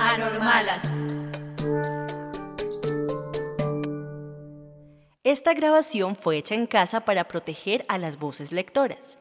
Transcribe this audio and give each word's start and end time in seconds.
Anormalas. 0.00 1.02
Esta 5.24 5.54
grabación 5.54 6.14
fue 6.14 6.38
hecha 6.38 6.54
en 6.54 6.66
casa 6.66 7.00
para 7.00 7.26
proteger 7.26 7.84
a 7.88 7.98
las 7.98 8.18
voces 8.18 8.52
lectoras. 8.52 9.18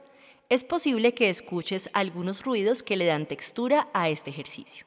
Es 0.49 0.63
posible 0.63 1.15
que 1.15 1.29
escuches 1.29 1.89
algunos 1.93 2.43
ruidos 2.43 2.83
que 2.83 2.95
le 2.95 3.07
dan 3.07 3.25
textura 3.25 3.89
a 3.93 4.09
este 4.09 4.29
ejercicio. 4.29 4.85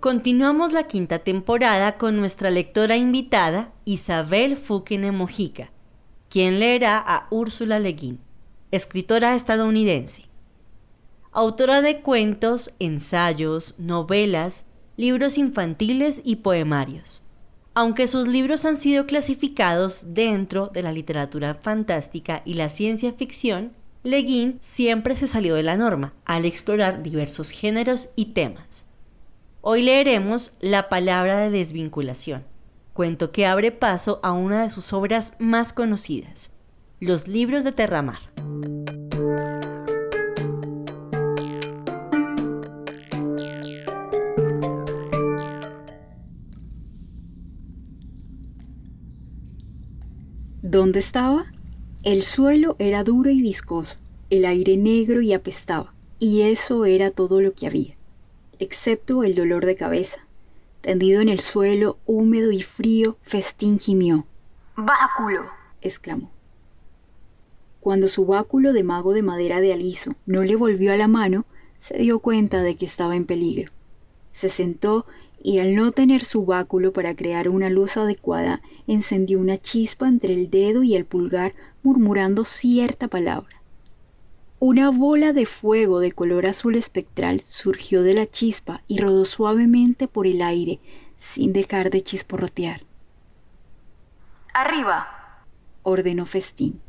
Continuamos 0.00 0.72
la 0.72 0.86
quinta 0.86 1.18
temporada 1.18 1.96
con 1.96 2.16
nuestra 2.16 2.50
lectora 2.50 2.96
invitada, 2.96 3.72
Isabel 3.84 4.56
Fukine 4.56 5.12
Mojica, 5.12 5.70
quien 6.34 6.58
leerá 6.58 6.98
a 6.98 7.28
Úrsula 7.30 7.78
Le 7.78 7.92
Guin, 7.92 8.18
escritora 8.72 9.36
estadounidense. 9.36 10.24
Autora 11.30 11.80
de 11.80 12.00
cuentos, 12.00 12.74
ensayos, 12.80 13.76
novelas, 13.78 14.66
libros 14.96 15.38
infantiles 15.38 16.22
y 16.24 16.34
poemarios. 16.34 17.22
Aunque 17.72 18.08
sus 18.08 18.26
libros 18.26 18.64
han 18.64 18.76
sido 18.76 19.06
clasificados 19.06 20.06
dentro 20.12 20.72
de 20.74 20.82
la 20.82 20.90
literatura 20.90 21.54
fantástica 21.54 22.42
y 22.44 22.54
la 22.54 22.68
ciencia 22.68 23.12
ficción, 23.12 23.70
Le 24.02 24.22
Guin 24.22 24.58
siempre 24.60 25.14
se 25.14 25.28
salió 25.28 25.54
de 25.54 25.62
la 25.62 25.76
norma 25.76 26.14
al 26.24 26.46
explorar 26.46 27.04
diversos 27.04 27.50
géneros 27.50 28.08
y 28.16 28.32
temas. 28.32 28.86
Hoy 29.60 29.82
leeremos 29.82 30.52
La 30.58 30.88
palabra 30.88 31.38
de 31.38 31.50
desvinculación, 31.50 32.42
cuento 32.94 33.32
que 33.32 33.44
abre 33.44 33.72
paso 33.72 34.20
a 34.22 34.32
una 34.32 34.62
de 34.62 34.70
sus 34.70 34.94
obras 34.94 35.34
más 35.38 35.74
conocidas, 35.74 36.52
Los 37.00 37.28
libros 37.28 37.64
de 37.64 37.72
Terramar. 37.72 38.20
¿Dónde 50.62 51.00
estaba? 51.00 51.52
El 52.04 52.22
suelo 52.22 52.76
era 52.78 53.04
duro 53.04 53.28
y 53.28 53.42
viscoso, 53.42 53.98
el 54.30 54.46
aire 54.46 54.78
negro 54.78 55.20
y 55.20 55.34
apestaba, 55.34 55.92
y 56.18 56.42
eso 56.42 56.86
era 56.86 57.10
todo 57.10 57.42
lo 57.42 57.52
que 57.52 57.66
había 57.66 57.96
excepto 58.58 59.24
el 59.24 59.34
dolor 59.34 59.66
de 59.66 59.76
cabeza. 59.76 60.23
Tendido 60.84 61.22
en 61.22 61.30
el 61.30 61.40
suelo, 61.40 61.96
húmedo 62.04 62.52
y 62.52 62.60
frío, 62.60 63.16
Festín 63.22 63.80
gimió. 63.80 64.26
¡Báculo! 64.76 65.46
exclamó. 65.80 66.30
Cuando 67.80 68.06
su 68.06 68.26
báculo 68.26 68.74
de 68.74 68.82
mago 68.82 69.14
de 69.14 69.22
madera 69.22 69.62
de 69.62 69.72
aliso 69.72 70.14
no 70.26 70.42
le 70.42 70.56
volvió 70.56 70.92
a 70.92 70.98
la 70.98 71.08
mano, 71.08 71.46
se 71.78 71.96
dio 71.96 72.18
cuenta 72.18 72.60
de 72.60 72.76
que 72.76 72.84
estaba 72.84 73.16
en 73.16 73.24
peligro. 73.24 73.72
Se 74.30 74.50
sentó 74.50 75.06
y 75.42 75.60
al 75.60 75.74
no 75.74 75.90
tener 75.92 76.22
su 76.22 76.44
báculo 76.44 76.92
para 76.92 77.16
crear 77.16 77.48
una 77.48 77.70
luz 77.70 77.96
adecuada, 77.96 78.60
encendió 78.86 79.40
una 79.40 79.56
chispa 79.56 80.06
entre 80.06 80.34
el 80.34 80.50
dedo 80.50 80.82
y 80.82 80.96
el 80.96 81.06
pulgar 81.06 81.54
murmurando 81.82 82.44
cierta 82.44 83.08
palabra. 83.08 83.62
Una 84.66 84.90
bola 84.90 85.34
de 85.34 85.44
fuego 85.44 86.00
de 86.00 86.12
color 86.12 86.46
azul 86.46 86.74
espectral 86.74 87.42
surgió 87.44 88.02
de 88.02 88.14
la 88.14 88.24
chispa 88.24 88.80
y 88.88 88.98
rodó 88.98 89.26
suavemente 89.26 90.08
por 90.08 90.26
el 90.26 90.40
aire, 90.40 90.80
sin 91.18 91.52
dejar 91.52 91.90
de 91.90 92.00
chisporrotear. 92.00 92.80
¡Arriba! 94.54 95.06
ordenó 95.82 96.24
Festín. 96.24 96.80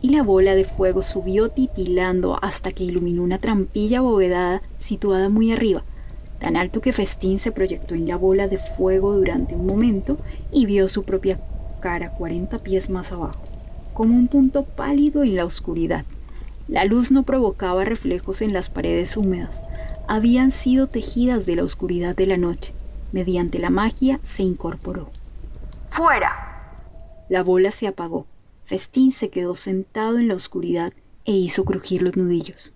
Y 0.00 0.10
la 0.10 0.22
bola 0.22 0.54
de 0.54 0.62
fuego 0.62 1.02
subió 1.02 1.48
titilando 1.48 2.38
hasta 2.42 2.70
que 2.70 2.84
iluminó 2.84 3.24
una 3.24 3.40
trampilla 3.40 3.98
abovedada 3.98 4.62
situada 4.78 5.28
muy 5.28 5.50
arriba, 5.50 5.82
tan 6.38 6.56
alto 6.56 6.80
que 6.80 6.92
Festín 6.92 7.40
se 7.40 7.50
proyectó 7.50 7.96
en 7.96 8.06
la 8.06 8.16
bola 8.16 8.46
de 8.46 8.58
fuego 8.58 9.14
durante 9.14 9.56
un 9.56 9.66
momento 9.66 10.16
y 10.52 10.66
vio 10.66 10.88
su 10.88 11.02
propia 11.02 11.40
cara 11.80 12.12
40 12.12 12.60
pies 12.60 12.88
más 12.88 13.10
abajo, 13.10 13.40
como 13.94 14.14
un 14.14 14.28
punto 14.28 14.62
pálido 14.62 15.24
en 15.24 15.34
la 15.34 15.44
oscuridad. 15.44 16.04
La 16.68 16.84
luz 16.84 17.12
no 17.12 17.22
provocaba 17.22 17.84
reflejos 17.84 18.42
en 18.42 18.52
las 18.52 18.70
paredes 18.70 19.16
húmedas, 19.16 19.62
habían 20.08 20.50
sido 20.50 20.88
tejidas 20.88 21.46
de 21.46 21.56
la 21.56 21.64
oscuridad 21.64 22.16
de 22.16 22.26
la 22.26 22.36
noche. 22.36 22.74
Mediante 23.12 23.58
la 23.58 23.70
magia 23.70 24.20
se 24.22 24.42
incorporó. 24.42 25.10
¡Fuera! 25.86 26.74
La 27.28 27.42
bola 27.42 27.70
se 27.70 27.86
apagó. 27.86 28.26
Festín 28.64 29.12
se 29.12 29.30
quedó 29.30 29.54
sentado 29.54 30.18
en 30.18 30.28
la 30.28 30.34
oscuridad 30.34 30.92
e 31.24 31.32
hizo 31.32 31.64
crujir 31.64 32.02
los 32.02 32.16
nudillos. 32.16 32.72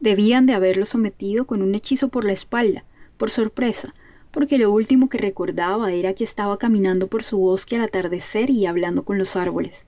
Debían 0.00 0.44
de 0.44 0.52
haberlo 0.52 0.84
sometido 0.84 1.46
con 1.46 1.62
un 1.62 1.74
hechizo 1.74 2.08
por 2.08 2.24
la 2.24 2.32
espalda, 2.32 2.84
por 3.16 3.30
sorpresa, 3.30 3.94
porque 4.30 4.58
lo 4.58 4.70
último 4.70 5.08
que 5.08 5.16
recordaba 5.16 5.92
era 5.92 6.12
que 6.12 6.24
estaba 6.24 6.58
caminando 6.58 7.06
por 7.06 7.22
su 7.22 7.38
bosque 7.38 7.76
al 7.76 7.82
atardecer 7.82 8.50
y 8.50 8.66
hablando 8.66 9.04
con 9.04 9.16
los 9.16 9.36
árboles. 9.36 9.86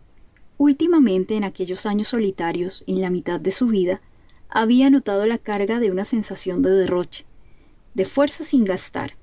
Últimamente, 0.59 1.37
en 1.37 1.45
aquellos 1.45 1.87
años 1.87 2.09
solitarios, 2.09 2.83
en 2.87 3.01
la 3.01 3.11
mitad 3.11 3.39
de 3.39 3.51
su 3.51 3.67
vida, 3.67 4.01
había 4.49 4.89
notado 4.91 5.27
la 5.27 5.39
carga 5.39 5.81
de 5.81 5.91
una 5.91 6.05
sensación 6.05 6.63
de 6.63 6.71
derroche, 6.71 7.27
de 7.95 8.05
fuerza 8.05 8.45
sin 8.45 8.65
gastar. 8.65 9.17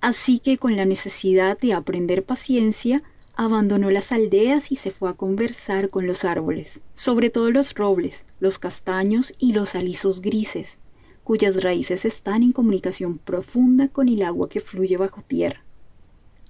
Así 0.00 0.40
que 0.40 0.58
con 0.58 0.76
la 0.76 0.84
necesidad 0.84 1.58
de 1.58 1.72
aprender 1.72 2.24
paciencia, 2.24 3.02
abandonó 3.34 3.90
las 3.90 4.12
aldeas 4.12 4.72
y 4.72 4.76
se 4.76 4.90
fue 4.90 5.08
a 5.10 5.14
conversar 5.14 5.90
con 5.90 6.06
los 6.06 6.24
árboles, 6.24 6.80
sobre 6.92 7.30
todo 7.30 7.50
los 7.50 7.74
robles, 7.74 8.26
los 8.40 8.58
castaños 8.58 9.34
y 9.38 9.52
los 9.52 9.74
alisos 9.74 10.20
grises, 10.20 10.78
cuyas 11.24 11.62
raíces 11.62 12.04
están 12.04 12.42
en 12.42 12.52
comunicación 12.52 13.18
profunda 13.18 13.88
con 13.88 14.08
el 14.08 14.22
agua 14.22 14.48
que 14.48 14.60
fluye 14.60 14.96
bajo 14.96 15.22
tierra. 15.22 15.64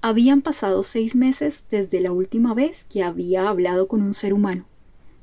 Habían 0.05 0.43
pasado 0.43 0.83
seis 0.83 1.15
meses 1.15 1.63
desde 1.71 2.01
la 2.01 2.11
última 2.11 2.55
vez 2.55 2.85
que 2.91 3.05
había 3.05 3.49
hablado 3.49 3.87
con 3.87 4.03
un 4.03 4.15
ser 4.15 4.35
humano. 4.35 4.67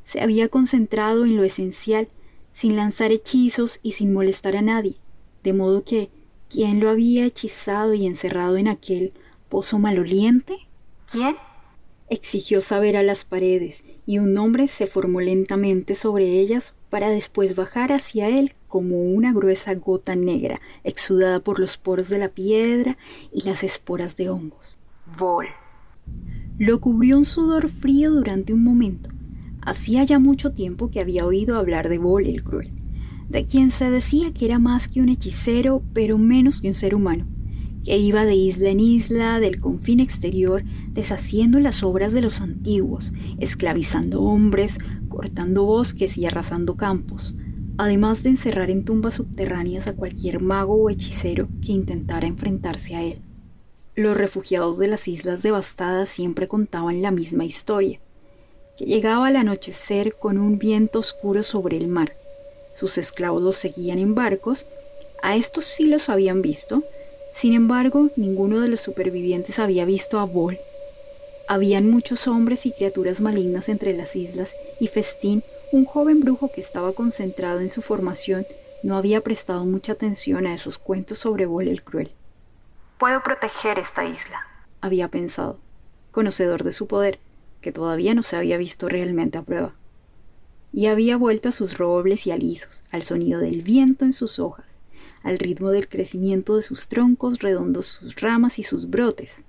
Se 0.04 0.22
había 0.22 0.48
concentrado 0.48 1.26
en 1.26 1.36
lo 1.36 1.44
esencial, 1.44 2.08
sin 2.54 2.78
lanzar 2.78 3.12
hechizos 3.12 3.82
y 3.84 3.92
sin 3.92 4.14
molestar 4.14 4.56
a 4.56 4.62
nadie, 4.62 4.96
de 5.44 5.52
modo 5.52 5.84
que, 5.84 6.10
¿quién 6.48 6.80
lo 6.80 6.90
había 6.90 7.26
hechizado 7.26 7.94
y 7.94 8.08
encerrado 8.08 8.56
en 8.56 8.70
aquel 8.70 9.12
pozo 9.50 9.80
maloliente? 9.80 10.70
¿Quién? 11.12 11.36
Exigió 12.10 12.62
saber 12.62 12.96
a 12.96 13.04
las 13.04 13.26
paredes, 13.26 13.84
y 14.06 14.20
un 14.20 14.32
nombre 14.32 14.70
se 14.70 14.88
formó 14.88 15.20
lentamente 15.20 15.94
sobre 15.94 16.40
ellas 16.40 16.74
para 16.90 17.10
después 17.10 17.56
bajar 17.56 17.92
hacia 17.92 18.30
él 18.30 18.54
como 18.68 19.04
una 19.04 19.34
gruesa 19.34 19.74
gota 19.76 20.16
negra 20.16 20.60
exudada 20.84 21.40
por 21.40 21.60
los 21.60 21.78
poros 21.78 22.10
de 22.10 22.18
la 22.18 22.30
piedra 22.30 22.98
y 23.32 23.44
las 23.44 23.64
esporas 23.64 24.16
de 24.16 24.30
hongos. 24.30 24.80
Vol. 25.18 25.48
Lo 26.58 26.82
cubrió 26.82 27.18
un 27.18 27.26
sudor 27.26 27.70
frío 27.70 28.12
durante 28.12 28.54
un 28.54 28.64
momento. 28.64 29.10
Hacía 29.62 30.04
ya 30.04 30.20
mucho 30.20 30.52
tiempo 30.52 30.90
que 30.90 31.00
había 31.00 31.26
oído 31.26 31.58
hablar 31.58 31.90
de 31.90 31.98
Vol 31.98 32.26
el 32.26 32.44
cruel, 32.44 32.72
de 33.30 33.46
quien 33.46 33.72
se 33.72 33.90
decía 33.90 34.34
que 34.34 34.46
era 34.46 34.60
más 34.60 34.88
que 34.88 35.02
un 35.02 35.10
hechicero, 35.10 35.84
pero 35.94 36.18
menos 36.18 36.62
que 36.62 36.68
un 36.68 36.74
ser 36.74 36.96
humano, 36.96 37.28
que 37.84 37.98
iba 37.98 38.26
de 38.26 38.36
isla 38.36 38.70
en 38.70 38.80
isla, 38.80 39.40
del 39.40 39.60
confín 39.60 40.00
exterior, 40.00 40.64
deshaciendo 40.90 41.60
las 41.60 41.84
obras 41.84 42.12
de 42.12 42.22
los 42.22 42.42
antiguos, 42.42 43.14
esclavizando 43.40 44.22
hombres, 44.22 44.78
cortando 45.08 45.64
bosques 45.64 46.18
y 46.18 46.26
arrasando 46.26 46.76
campos, 46.76 47.36
además 47.78 48.24
de 48.24 48.30
encerrar 48.30 48.70
en 48.70 48.84
tumbas 48.84 49.16
subterráneas 49.16 49.88
a 49.88 49.96
cualquier 49.96 50.42
mago 50.42 50.76
o 50.76 50.90
hechicero 50.90 51.48
que 51.66 51.72
intentara 51.72 52.28
enfrentarse 52.28 52.96
a 52.96 53.04
él. 53.04 53.22
Los 53.96 54.16
refugiados 54.16 54.78
de 54.78 54.88
las 54.88 55.08
islas 55.08 55.44
devastadas 55.44 56.10
siempre 56.10 56.48
contaban 56.48 57.02
la 57.02 57.12
misma 57.12 57.46
historia, 57.46 58.00
que 58.78 58.86
llegaba 58.86 59.28
al 59.28 59.36
anochecer 59.36 60.16
con 60.16 60.38
un 60.38 60.58
viento 60.58 61.00
oscuro 61.00 61.44
sobre 61.44 61.78
el 61.78 61.88
mar. 61.88 62.14
Sus 62.74 62.98
esclavos 62.98 63.42
los 63.42 63.56
seguían 63.56 64.00
en 64.00 64.16
barcos, 64.16 64.66
a 65.22 65.36
estos 65.36 65.66
sí 65.66 65.88
los 65.88 66.08
habían 66.08 66.42
visto, 66.42 66.84
sin 67.40 67.54
embargo, 67.54 68.10
ninguno 68.18 68.60
de 68.60 68.68
los 68.68 68.82
supervivientes 68.82 69.60
había 69.60 69.86
visto 69.86 70.20
a 70.20 70.26
Bol. 70.26 70.60
Habían 71.48 71.90
muchos 71.90 72.28
hombres 72.28 72.66
y 72.66 72.74
criaturas 72.74 73.22
malignas 73.22 73.70
entre 73.70 73.94
las 73.94 74.18
islas, 74.18 74.58
y 74.82 74.88
Festín, 74.88 75.42
un 75.72 75.86
joven 75.86 76.20
brujo 76.20 76.52
que 76.52 76.60
estaba 76.60 76.92
concentrado 76.92 77.62
en 77.62 77.70
su 77.70 77.82
formación, 77.82 78.46
no 78.84 78.98
había 78.98 79.22
prestado 79.22 79.64
mucha 79.64 79.94
atención 79.94 80.46
a 80.48 80.54
esos 80.54 80.80
cuentos 80.80 81.20
sobre 81.20 81.46
Vol 81.46 81.70
el 81.70 81.82
Cruel. 81.82 82.12
Puedo 82.98 83.24
proteger 83.24 83.80
esta 83.80 84.04
isla, 84.04 84.46
había 84.82 85.08
pensado, 85.08 85.62
conocedor 86.12 86.66
de 86.66 86.74
su 86.74 86.88
poder, 86.88 87.20
que 87.62 87.72
todavía 87.72 88.14
no 88.16 88.22
se 88.22 88.36
había 88.36 88.58
visto 88.58 88.90
realmente 88.90 89.38
a 89.38 89.44
prueba. 89.44 89.74
Y 90.74 90.88
había 90.88 91.16
vuelto 91.16 91.48
a 91.48 91.54
sus 91.54 91.78
robles 91.78 92.28
y 92.28 92.32
alisos, 92.32 92.84
al 92.92 93.04
sonido 93.04 93.40
del 93.40 93.62
viento 93.62 94.04
en 94.04 94.12
sus 94.12 94.40
hojas, 94.40 94.69
al 95.24 95.40
ritmo 95.40 95.72
del 95.72 95.88
crecimiento 95.88 96.56
de 96.56 96.62
sus 96.62 96.88
troncos 96.88 97.40
redondos, 97.40 97.86
sus 97.86 98.16
ramas 98.20 98.60
y 98.60 98.64
sus 98.64 98.90
brotes, 98.90 99.44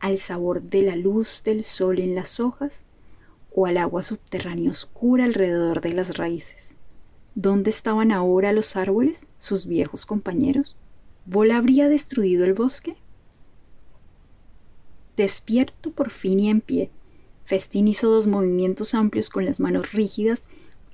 al 0.00 0.18
sabor 0.18 0.62
de 0.62 0.82
la 0.82 0.96
luz 0.96 1.42
del 1.44 1.64
sol 1.64 1.98
en 1.98 2.14
las 2.14 2.40
hojas 2.40 2.82
o 3.54 3.66
al 3.66 3.76
agua 3.78 4.02
subterránea 4.02 4.70
oscura 4.70 5.24
alrededor 5.24 5.80
de 5.80 5.92
las 5.92 6.16
raíces. 6.16 6.68
¿Dónde 7.34 7.70
estaban 7.70 8.12
ahora 8.12 8.52
los 8.52 8.76
árboles, 8.76 9.26
sus 9.38 9.66
viejos 9.66 10.06
compañeros? 10.06 10.76
¿Vol 11.26 11.50
habría 11.50 11.88
destruido 11.88 12.44
el 12.44 12.54
bosque? 12.54 12.94
Despierto 15.16 15.90
por 15.90 16.10
fin 16.10 16.40
y 16.40 16.48
en 16.48 16.60
pie, 16.60 16.90
Festín 17.48 17.88
hizo 17.88 18.10
dos 18.10 18.26
movimientos 18.26 18.92
amplios 18.92 19.30
con 19.30 19.46
las 19.46 19.58
manos 19.58 19.92
rígidas 19.92 20.48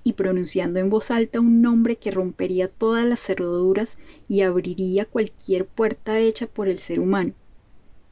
y 0.05 0.13
pronunciando 0.13 0.79
en 0.79 0.91
voz 0.91 1.11
alta 1.11 1.41
un 1.41 1.63
nombre 1.63 1.97
que 1.97 2.11
rompería 2.11 2.69
todas 2.69 3.07
las 3.07 3.21
cerraduras 3.21 3.97
y 4.29 4.43
abriría 4.43 5.07
cualquier 5.07 5.67
puerta 5.67 6.19
hecha 6.19 6.47
por 6.47 6.69
el 6.69 6.79
ser 6.79 7.01
humano. 7.01 7.33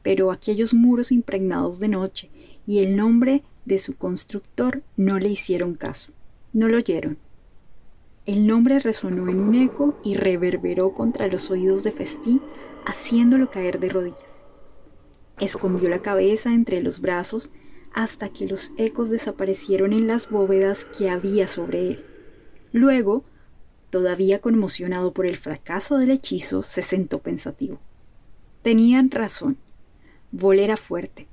Pero 0.02 0.32
aquellos 0.32 0.74
muros 0.74 1.12
impregnados 1.12 1.78
de 1.78 1.88
noche 1.88 2.30
y 2.66 2.78
el 2.78 2.96
nombre 2.96 3.44
de 3.66 3.78
su 3.78 3.94
constructor 3.96 4.82
no 4.96 5.18
le 5.18 5.28
hicieron 5.28 5.74
caso, 5.74 6.12
no 6.52 6.66
lo 6.66 6.78
oyeron. 6.78 7.18
El 8.24 8.46
nombre 8.46 8.78
resonó 8.78 9.28
en 9.28 9.38
un 9.38 9.54
eco 9.54 9.98
y 10.02 10.14
reverberó 10.14 10.94
contra 10.94 11.26
los 11.26 11.50
oídos 11.50 11.82
de 11.84 11.92
Festín, 11.92 12.40
haciéndolo 12.86 13.50
caer 13.50 13.80
de 13.80 13.90
rodillas. 13.90 14.32
Escondió 15.40 15.88
la 15.88 16.02
cabeza 16.02 16.54
entre 16.54 16.82
los 16.82 17.00
brazos 17.00 17.50
hasta 17.94 18.28
que 18.28 18.46
los 18.46 18.72
ecos 18.76 19.10
desaparecieron 19.10 19.92
en 19.92 20.06
las 20.06 20.30
bóvedas 20.30 20.84
que 20.84 21.10
había 21.10 21.48
sobre 21.48 21.88
él. 21.88 22.04
Luego, 22.72 23.24
todavía 23.90 24.40
conmocionado 24.40 25.12
por 25.12 25.26
el 25.26 25.36
fracaso 25.36 25.98
del 25.98 26.10
hechizo, 26.10 26.62
se 26.62 26.82
sentó 26.82 27.18
pensativo. 27.18 27.80
Tenían 28.62 29.10
razón. 29.10 29.58
Vol 30.30 30.58
era 30.58 30.76
fuerte. 30.76 31.28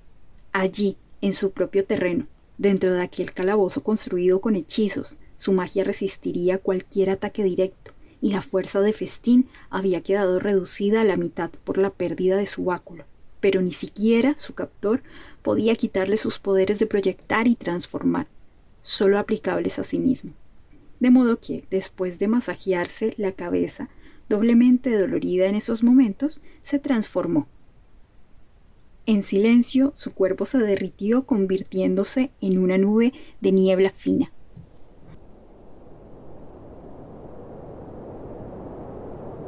Allí, 0.52 0.98
en 1.22 1.34
su 1.34 1.52
propio 1.52 1.86
terreno, 1.86 2.28
dentro 2.58 2.94
de 2.94 3.02
aquel 3.02 3.34
calabozo 3.34 3.84
construido 3.84 4.42
con 4.42 4.56
hechizos, 4.56 5.16
su 5.38 5.54
magia 5.54 5.84
resistiría 5.84 6.58
cualquier 6.58 7.10
ataque 7.10 7.44
directo, 7.44 7.94
y 8.20 8.32
la 8.32 8.42
fuerza 8.42 8.82
de 8.82 8.92
Festín 8.92 9.48
había 9.70 10.02
quedado 10.02 10.40
reducida 10.40 11.02
a 11.02 11.06
la 11.06 11.16
mitad 11.16 11.50
por 11.64 11.78
la 11.78 11.92
pérdida 11.92 12.36
de 12.36 12.46
su 12.46 12.66
báculo. 12.66 13.06
Pero 13.40 13.62
ni 13.62 13.72
siquiera 13.72 14.38
su 14.38 14.54
captor 14.54 15.04
podía 15.42 15.76
quitarle 15.76 16.18
sus 16.18 16.40
poderes 16.40 16.80
de 16.80 16.86
proyectar 16.86 17.48
y 17.48 17.56
transformar, 17.56 18.28
solo 18.82 19.18
aplicables 19.18 19.80
a 19.80 19.84
sí 19.84 20.00
mismo. 20.00 20.34
De 21.00 21.10
modo 21.12 21.40
que, 21.40 21.66
después 21.70 22.20
de 22.20 22.28
masajearse 22.28 23.14
la 23.18 23.32
cabeza, 23.32 23.90
doblemente 24.28 24.98
dolorida 24.98 25.48
en 25.48 25.56
esos 25.56 25.84
momentos, 25.84 26.42
se 26.62 26.80
transformó. 26.80 27.48
En 29.06 29.24
silencio, 29.24 29.92
su 29.96 30.14
cuerpo 30.14 30.46
se 30.46 30.60
derritió 30.60 31.26
convirtiéndose 31.26 32.32
en 32.42 32.60
una 32.60 32.78
nube 32.78 33.14
de 33.42 33.52
niebla 33.52 33.90
fina. 33.90 34.32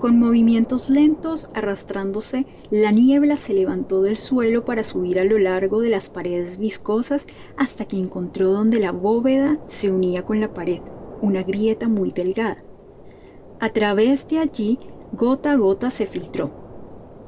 Con 0.01 0.17
movimientos 0.17 0.89
lentos, 0.89 1.47
arrastrándose, 1.53 2.47
la 2.71 2.89
niebla 2.89 3.37
se 3.37 3.53
levantó 3.53 4.01
del 4.01 4.17
suelo 4.17 4.65
para 4.65 4.83
subir 4.83 5.19
a 5.19 5.25
lo 5.25 5.37
largo 5.37 5.79
de 5.81 5.91
las 5.91 6.09
paredes 6.09 6.57
viscosas 6.57 7.27
hasta 7.55 7.85
que 7.85 7.97
encontró 7.97 8.51
donde 8.51 8.79
la 8.79 8.91
bóveda 8.91 9.59
se 9.67 9.91
unía 9.91 10.25
con 10.25 10.39
la 10.39 10.55
pared, 10.55 10.79
una 11.21 11.43
grieta 11.43 11.87
muy 11.87 12.11
delgada. 12.13 12.63
A 13.59 13.69
través 13.73 14.27
de 14.27 14.39
allí, 14.39 14.79
gota 15.11 15.51
a 15.51 15.55
gota 15.55 15.91
se 15.91 16.07
filtró. 16.07 16.49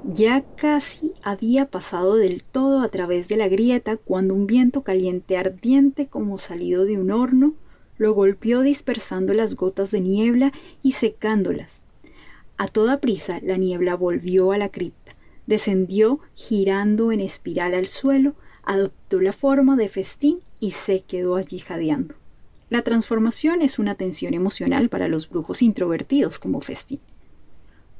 Ya 0.03 0.41
casi 0.41 1.13
había 1.21 1.69
pasado 1.69 2.15
del 2.15 2.43
todo 2.43 2.81
a 2.81 2.89
través 2.89 3.27
de 3.27 3.37
la 3.37 3.49
grieta 3.49 3.97
cuando 3.97 4.33
un 4.33 4.47
viento 4.47 4.81
caliente 4.81 5.37
ardiente 5.37 6.07
como 6.07 6.39
salido 6.39 6.85
de 6.85 6.97
un 6.97 7.11
horno 7.11 7.53
lo 7.97 8.15
golpeó 8.15 8.61
dispersando 8.61 9.31
las 9.33 9.53
gotas 9.53 9.91
de 9.91 10.01
niebla 10.01 10.51
y 10.81 10.93
secándolas 10.93 11.82
a 12.57 12.67
toda 12.67 12.99
prisa 12.99 13.39
la 13.41 13.57
niebla 13.57 13.95
volvió 13.95 14.51
a 14.51 14.57
la 14.57 14.69
cripta, 14.69 15.15
descendió 15.45 16.19
girando 16.35 17.11
en 17.11 17.19
espiral 17.19 17.73
al 17.73 17.87
suelo, 17.87 18.35
adoptó 18.63 19.19
la 19.19 19.33
forma 19.33 19.75
de 19.75 19.89
festín 19.89 20.39
y 20.59 20.71
se 20.71 21.01
quedó 21.01 21.35
allí 21.35 21.59
jadeando. 21.59 22.15
La 22.69 22.81
transformación 22.81 23.61
es 23.61 23.77
una 23.79 23.95
tensión 23.95 24.33
emocional 24.33 24.89
para 24.89 25.07
los 25.07 25.29
brujos 25.29 25.61
introvertidos 25.61 26.39
como 26.39 26.61
festín. 26.61 26.99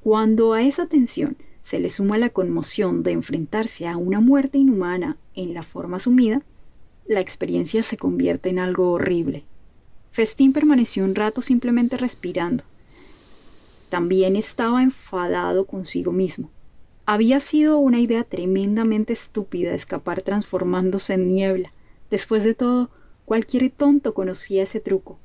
Cuando 0.01 0.53
a 0.53 0.63
esa 0.63 0.87
tensión 0.87 1.37
se 1.61 1.79
le 1.79 1.89
suma 1.89 2.17
la 2.17 2.29
conmoción 2.29 3.03
de 3.03 3.11
enfrentarse 3.11 3.87
a 3.87 3.97
una 3.97 4.19
muerte 4.19 4.57
inhumana 4.57 5.17
en 5.35 5.53
la 5.53 5.63
forma 5.63 5.97
asumida, 5.97 6.41
la 7.05 7.19
experiencia 7.19 7.83
se 7.83 7.97
convierte 7.97 8.49
en 8.49 8.59
algo 8.59 8.91
horrible. 8.91 9.45
Festín 10.09 10.53
permaneció 10.53 11.03
un 11.03 11.15
rato 11.15 11.41
simplemente 11.41 11.97
respirando, 11.97 12.63
también 13.93 14.35
estaba 14.35 14.81
enfadado 14.81 15.67
consigo 15.67 16.11
mismo. 16.11 16.49
Había 17.05 17.39
sido 17.39 17.77
una 17.77 17.99
idea 17.99 18.23
tremendamente 18.23 19.13
estúpida 19.13 19.75
escapar 19.75 20.23
transformándose 20.23 21.13
en 21.13 21.27
niebla. 21.27 21.71
Después 22.09 22.43
de 22.43 22.55
todo, 22.55 22.89
cualquier 23.23 23.69
tonto 23.69 24.15
conocía 24.15 24.63
ese 24.63 24.79
truco. 24.79 25.19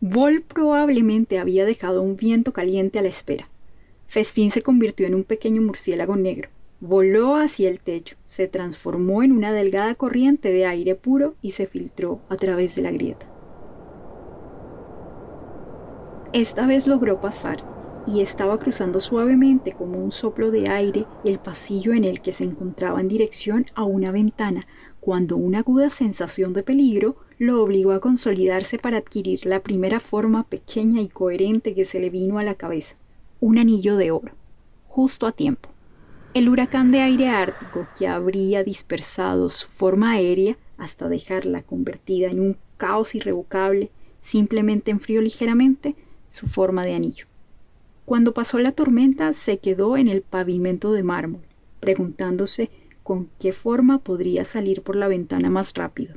Vol 0.00 0.42
probablemente 0.42 1.38
había 1.38 1.64
dejado 1.64 2.02
un 2.02 2.16
viento 2.16 2.52
caliente 2.52 2.98
a 2.98 3.02
la 3.02 3.10
espera. 3.10 3.48
Festín 4.08 4.50
se 4.50 4.62
convirtió 4.62 5.06
en 5.06 5.14
un 5.14 5.22
pequeño 5.22 5.62
murciélago 5.62 6.16
negro. 6.16 6.48
Voló 6.80 7.36
hacia 7.36 7.68
el 7.68 7.78
techo, 7.78 8.16
se 8.24 8.48
transformó 8.48 9.22
en 9.22 9.30
una 9.30 9.52
delgada 9.52 9.94
corriente 9.94 10.52
de 10.52 10.66
aire 10.66 10.96
puro 10.96 11.36
y 11.42 11.52
se 11.52 11.68
filtró 11.68 12.22
a 12.28 12.34
través 12.34 12.74
de 12.74 12.82
la 12.82 12.90
grieta. 12.90 13.30
Esta 16.32 16.66
vez 16.66 16.88
logró 16.88 17.20
pasar, 17.20 17.79
y 18.06 18.20
estaba 18.20 18.58
cruzando 18.58 19.00
suavemente 19.00 19.72
como 19.72 19.98
un 19.98 20.12
soplo 20.12 20.50
de 20.50 20.68
aire 20.68 21.06
el 21.24 21.38
pasillo 21.38 21.92
en 21.92 22.04
el 22.04 22.20
que 22.20 22.32
se 22.32 22.44
encontraba 22.44 23.00
en 23.00 23.08
dirección 23.08 23.66
a 23.74 23.84
una 23.84 24.10
ventana, 24.12 24.66
cuando 25.00 25.36
una 25.36 25.60
aguda 25.60 25.90
sensación 25.90 26.52
de 26.52 26.62
peligro 26.62 27.16
lo 27.38 27.62
obligó 27.62 27.92
a 27.92 28.00
consolidarse 28.00 28.78
para 28.78 28.98
adquirir 28.98 29.46
la 29.46 29.62
primera 29.62 30.00
forma 30.00 30.44
pequeña 30.44 31.00
y 31.00 31.08
coherente 31.08 31.74
que 31.74 31.84
se 31.84 32.00
le 32.00 32.10
vino 32.10 32.38
a 32.38 32.44
la 32.44 32.54
cabeza, 32.54 32.96
un 33.40 33.58
anillo 33.58 33.96
de 33.96 34.10
oro, 34.10 34.34
justo 34.88 35.26
a 35.26 35.32
tiempo. 35.32 35.70
El 36.32 36.48
huracán 36.48 36.92
de 36.92 37.00
aire 37.00 37.28
ártico 37.28 37.88
que 37.98 38.06
habría 38.06 38.62
dispersado 38.62 39.48
su 39.48 39.68
forma 39.68 40.12
aérea 40.12 40.56
hasta 40.78 41.08
dejarla 41.08 41.62
convertida 41.62 42.30
en 42.30 42.40
un 42.40 42.56
caos 42.76 43.14
irrevocable 43.14 43.90
simplemente 44.20 44.90
enfrió 44.90 45.20
ligeramente 45.20 45.96
su 46.28 46.46
forma 46.46 46.84
de 46.84 46.94
anillo. 46.94 47.29
Cuando 48.10 48.34
pasó 48.34 48.58
la 48.58 48.72
tormenta 48.72 49.32
se 49.32 49.58
quedó 49.58 49.96
en 49.96 50.08
el 50.08 50.22
pavimento 50.22 50.92
de 50.92 51.04
mármol, 51.04 51.42
preguntándose 51.78 52.68
con 53.04 53.30
qué 53.38 53.52
forma 53.52 54.00
podría 54.02 54.44
salir 54.44 54.82
por 54.82 54.96
la 54.96 55.06
ventana 55.06 55.48
más 55.48 55.74
rápido. 55.74 56.16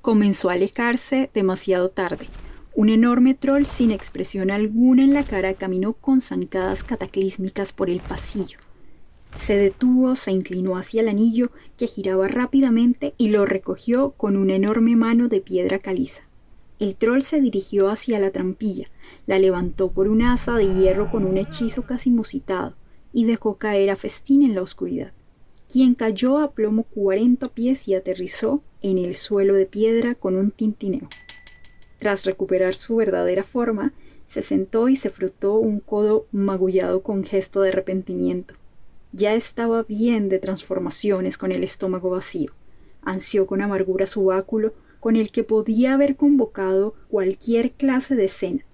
Comenzó 0.00 0.48
a 0.48 0.54
alejarse 0.54 1.28
demasiado 1.34 1.90
tarde. 1.90 2.28
Un 2.74 2.88
enorme 2.88 3.34
troll 3.34 3.66
sin 3.66 3.90
expresión 3.90 4.50
alguna 4.50 5.02
en 5.02 5.12
la 5.12 5.26
cara 5.26 5.52
caminó 5.52 5.92
con 5.92 6.22
zancadas 6.22 6.82
cataclísmicas 6.82 7.74
por 7.74 7.90
el 7.90 8.00
pasillo. 8.00 8.56
Se 9.36 9.58
detuvo, 9.58 10.16
se 10.16 10.32
inclinó 10.32 10.78
hacia 10.78 11.02
el 11.02 11.08
anillo 11.08 11.50
que 11.76 11.88
giraba 11.88 12.26
rápidamente 12.26 13.12
y 13.18 13.28
lo 13.28 13.44
recogió 13.44 14.12
con 14.12 14.38
una 14.38 14.54
enorme 14.54 14.96
mano 14.96 15.28
de 15.28 15.42
piedra 15.42 15.78
caliza. 15.78 16.22
El 16.78 16.96
troll 16.96 17.20
se 17.20 17.40
dirigió 17.40 17.88
hacia 17.88 18.18
la 18.18 18.30
trampilla, 18.30 18.90
la 19.26 19.38
levantó 19.38 19.92
por 19.92 20.08
un 20.08 20.22
asa 20.22 20.56
de 20.56 20.66
hierro 20.66 21.10
con 21.10 21.24
un 21.24 21.38
hechizo 21.38 21.82
casi 21.82 22.10
musitado 22.10 22.74
y 23.12 23.26
dejó 23.26 23.58
caer 23.58 23.90
a 23.90 23.96
Festín 23.96 24.42
en 24.42 24.54
la 24.54 24.62
oscuridad, 24.62 25.12
quien 25.68 25.94
cayó 25.94 26.38
a 26.38 26.52
plomo 26.52 26.82
cuarenta 26.82 27.48
pies 27.48 27.86
y 27.86 27.94
aterrizó 27.94 28.62
en 28.82 28.98
el 28.98 29.14
suelo 29.14 29.54
de 29.54 29.66
piedra 29.66 30.14
con 30.14 30.34
un 30.34 30.50
tintineo. 30.50 31.08
Tras 32.00 32.26
recuperar 32.26 32.74
su 32.74 32.96
verdadera 32.96 33.44
forma, 33.44 33.94
se 34.26 34.42
sentó 34.42 34.88
y 34.88 34.96
se 34.96 35.10
frotó 35.10 35.54
un 35.54 35.78
codo 35.80 36.26
magullado 36.32 37.02
con 37.02 37.24
gesto 37.24 37.60
de 37.60 37.68
arrepentimiento. 37.68 38.54
Ya 39.12 39.34
estaba 39.34 39.84
bien 39.84 40.28
de 40.28 40.40
transformaciones 40.40 41.38
con 41.38 41.52
el 41.52 41.62
estómago 41.62 42.10
vacío. 42.10 42.52
ansió 43.02 43.46
con 43.46 43.62
amargura 43.62 44.06
su 44.06 44.24
báculo, 44.24 44.74
con 45.04 45.16
el 45.16 45.30
que 45.30 45.44
podía 45.44 45.92
haber 45.92 46.16
convocado 46.16 46.94
cualquier 47.08 47.72
clase 47.72 48.14
de 48.14 48.24
escena. 48.24 48.64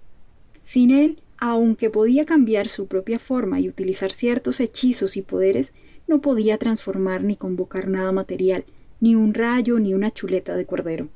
Sin 0.63 0.93
él, 0.93 1.21
aunque 1.39 1.91
podía 1.91 2.25
cambiar 2.25 2.69
su 2.69 2.87
propia 2.87 3.19
forma 3.19 3.59
y 3.59 3.69
utilizar 3.69 4.13
ciertos 4.13 4.61
hechizos 4.61 5.17
y 5.17 5.23
poderes, 5.23 5.73
no 6.07 6.21
podía 6.21 6.57
transformar 6.57 7.25
ni 7.25 7.35
convocar 7.35 7.89
nada 7.89 8.13
material, 8.13 8.65
ni 9.01 9.17
un 9.17 9.35
rayo 9.35 9.81
ni 9.81 9.93
una 9.93 10.13
chuleta 10.13 10.55
de 10.55 10.67
cordero. 10.67 11.09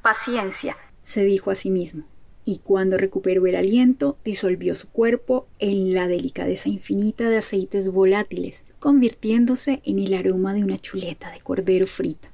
Paciencia, 0.00 0.74
se 1.02 1.22
dijo 1.22 1.50
a 1.50 1.54
sí 1.54 1.70
mismo, 1.70 2.04
y 2.42 2.60
cuando 2.60 2.96
recuperó 2.96 3.46
el 3.46 3.56
aliento, 3.56 4.16
disolvió 4.24 4.74
su 4.74 4.88
cuerpo 4.88 5.48
en 5.58 5.92
la 5.92 6.08
delicadeza 6.08 6.70
infinita 6.70 7.28
de 7.28 7.36
aceites 7.36 7.90
volátiles, 7.90 8.62
convirtiéndose 8.78 9.82
en 9.84 9.98
el 9.98 10.14
aroma 10.14 10.54
de 10.54 10.64
una 10.64 10.78
chuleta 10.78 11.30
de 11.30 11.40
cordero 11.40 11.86
frita. 11.86 12.32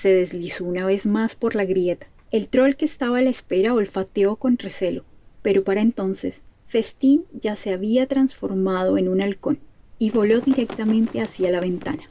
Se 0.00 0.14
deslizó 0.14 0.64
una 0.64 0.86
vez 0.86 1.06
más 1.06 1.34
por 1.34 1.56
la 1.56 1.64
grieta. 1.64 2.06
El 2.30 2.46
troll 2.46 2.76
que 2.76 2.84
estaba 2.84 3.18
a 3.18 3.20
la 3.20 3.30
espera 3.30 3.74
olfateó 3.74 4.36
con 4.36 4.56
recelo, 4.56 5.04
pero 5.42 5.64
para 5.64 5.80
entonces 5.80 6.42
Festín 6.68 7.24
ya 7.32 7.56
se 7.56 7.72
había 7.72 8.06
transformado 8.06 8.96
en 8.96 9.08
un 9.08 9.20
halcón 9.20 9.58
y 9.98 10.10
voló 10.10 10.38
directamente 10.40 11.20
hacia 11.20 11.50
la 11.50 11.58
ventana. 11.58 12.04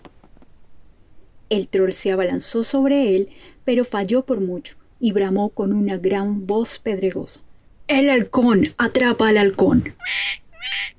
El 1.50 1.70
troll 1.70 1.94
se 1.94 2.12
abalanzó 2.12 2.66
sobre 2.66 3.16
él, 3.16 3.30
pero 3.64 3.86
falló 3.86 4.26
por 4.26 4.42
mucho 4.42 4.76
y 5.00 5.14
bramó 5.14 5.48
con 5.48 5.72
una 5.72 5.96
gran 5.96 6.46
voz 6.46 6.80
pedregosa. 6.80 7.40
El 7.88 8.10
halcón, 8.10 8.68
atrapa 8.78 9.30
al 9.30 9.38
halcón. 9.38 9.96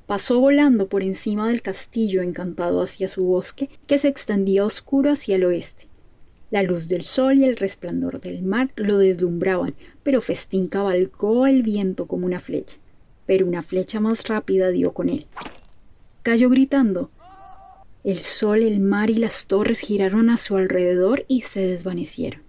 Pasó 0.06 0.40
volando 0.40 0.88
por 0.88 1.02
encima 1.02 1.48
del 1.48 1.60
castillo 1.60 2.22
encantado 2.22 2.80
hacia 2.80 3.08
su 3.08 3.24
bosque, 3.24 3.68
que 3.86 3.98
se 3.98 4.08
extendía 4.08 4.64
oscuro 4.64 5.12
hacia 5.12 5.36
el 5.36 5.44
oeste. 5.44 5.87
La 6.50 6.62
luz 6.62 6.88
del 6.88 7.02
sol 7.02 7.34
y 7.36 7.44
el 7.44 7.56
resplandor 7.56 8.20
del 8.20 8.42
mar 8.42 8.72
lo 8.76 8.96
deslumbraban, 8.96 9.74
pero 10.02 10.22
Festín 10.22 10.66
cabalgó 10.66 11.46
el 11.46 11.62
viento 11.62 12.06
como 12.06 12.24
una 12.24 12.40
flecha. 12.40 12.78
Pero 13.26 13.46
una 13.46 13.62
flecha 13.62 14.00
más 14.00 14.26
rápida 14.28 14.70
dio 14.70 14.92
con 14.92 15.10
él. 15.10 15.26
Cayó 16.22 16.48
gritando, 16.48 17.10
el 18.04 18.20
sol, 18.20 18.62
el 18.62 18.80
mar 18.80 19.10
y 19.10 19.16
las 19.16 19.46
torres 19.46 19.80
giraron 19.80 20.30
a 20.30 20.38
su 20.38 20.56
alrededor 20.56 21.26
y 21.28 21.42
se 21.42 21.60
desvanecieron. 21.60 22.42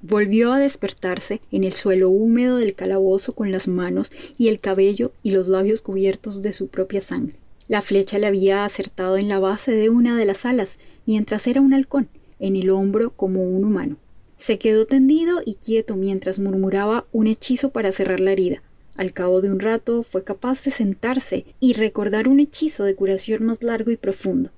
Volvió 0.00 0.52
a 0.52 0.60
despertarse 0.60 1.40
en 1.50 1.64
el 1.64 1.72
suelo 1.72 2.08
húmedo 2.10 2.58
del 2.58 2.76
calabozo 2.76 3.34
con 3.34 3.50
las 3.50 3.66
manos 3.66 4.12
y 4.36 4.46
el 4.46 4.60
cabello 4.60 5.12
y 5.24 5.32
los 5.32 5.48
labios 5.48 5.82
cubiertos 5.82 6.40
de 6.40 6.52
su 6.52 6.68
propia 6.68 7.00
sangre. 7.00 7.34
La 7.66 7.82
flecha 7.82 8.18
le 8.18 8.28
había 8.28 8.64
acertado 8.64 9.16
en 9.16 9.28
la 9.28 9.40
base 9.40 9.72
de 9.72 9.90
una 9.90 10.16
de 10.16 10.24
las 10.24 10.46
alas, 10.46 10.78
mientras 11.04 11.48
era 11.48 11.60
un 11.60 11.74
halcón, 11.74 12.08
en 12.40 12.56
el 12.56 12.70
hombro 12.70 13.10
como 13.10 13.44
un 13.44 13.64
humano. 13.64 13.96
Se 14.36 14.58
quedó 14.58 14.86
tendido 14.86 15.42
y 15.44 15.54
quieto 15.54 15.96
mientras 15.96 16.38
murmuraba 16.38 17.06
un 17.12 17.26
hechizo 17.26 17.70
para 17.70 17.92
cerrar 17.92 18.20
la 18.20 18.32
herida. 18.32 18.62
Al 18.96 19.12
cabo 19.12 19.40
de 19.40 19.50
un 19.50 19.60
rato 19.60 20.02
fue 20.02 20.24
capaz 20.24 20.64
de 20.64 20.70
sentarse 20.70 21.44
y 21.60 21.72
recordar 21.74 22.28
un 22.28 22.40
hechizo 22.40 22.84
de 22.84 22.94
curación 22.94 23.44
más 23.44 23.62
largo 23.62 23.90
y 23.90 23.96
profundo, 23.96 24.50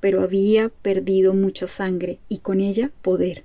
pero 0.00 0.22
había 0.22 0.68
perdido 0.68 1.34
mucha 1.34 1.66
sangre 1.66 2.18
y 2.28 2.38
con 2.38 2.60
ella 2.60 2.92
poder. 3.02 3.44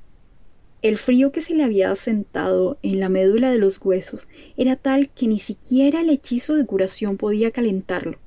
El 0.81 0.98
frío 0.98 1.31
que 1.31 1.41
se 1.41 1.53
le 1.53 1.63
había 1.63 1.91
asentado 1.91 2.77
en 2.81 3.00
la 3.00 3.07
médula 3.07 3.51
de 3.51 3.60
los 3.60 3.79
huesos 3.83 4.27
era 4.57 4.75
tal 4.75 5.10
que 5.10 5.27
ni 5.27 5.39
siquiera 5.39 6.01
el 6.01 6.10
hechizo 6.10 6.55
de 6.55 6.65
curación 6.65 7.17
podía 7.17 7.51
calentarlo. 7.51 8.17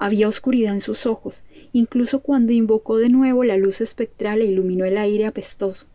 Había 0.00 0.28
oscuridad 0.28 0.72
en 0.72 0.80
sus 0.80 1.04
ojos, 1.04 1.44
incluso 1.74 2.20
cuando 2.20 2.54
invocó 2.54 2.96
de 2.96 3.10
nuevo 3.10 3.44
la 3.44 3.58
luz 3.58 3.82
espectral 3.82 4.40
e 4.40 4.46
iluminó 4.46 4.86
el 4.86 4.96
aire 4.96 5.26
apestoso. 5.26 5.86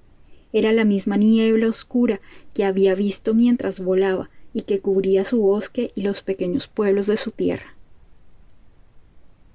Era 0.53 0.71
la 0.71 0.85
misma 0.85 1.17
niebla 1.17 1.67
oscura 1.67 2.21
que 2.53 2.65
había 2.65 2.93
visto 2.93 3.33
mientras 3.33 3.79
volaba, 3.79 4.29
y 4.53 4.62
que 4.62 4.79
cubría 4.79 5.25
su 5.25 5.41
bosque 5.41 5.91
y 5.95 6.01
los 6.01 6.21
pequeños 6.21 6.67
pueblos 6.67 7.07
de 7.07 7.17
su 7.17 7.31
tierra. 7.31 7.75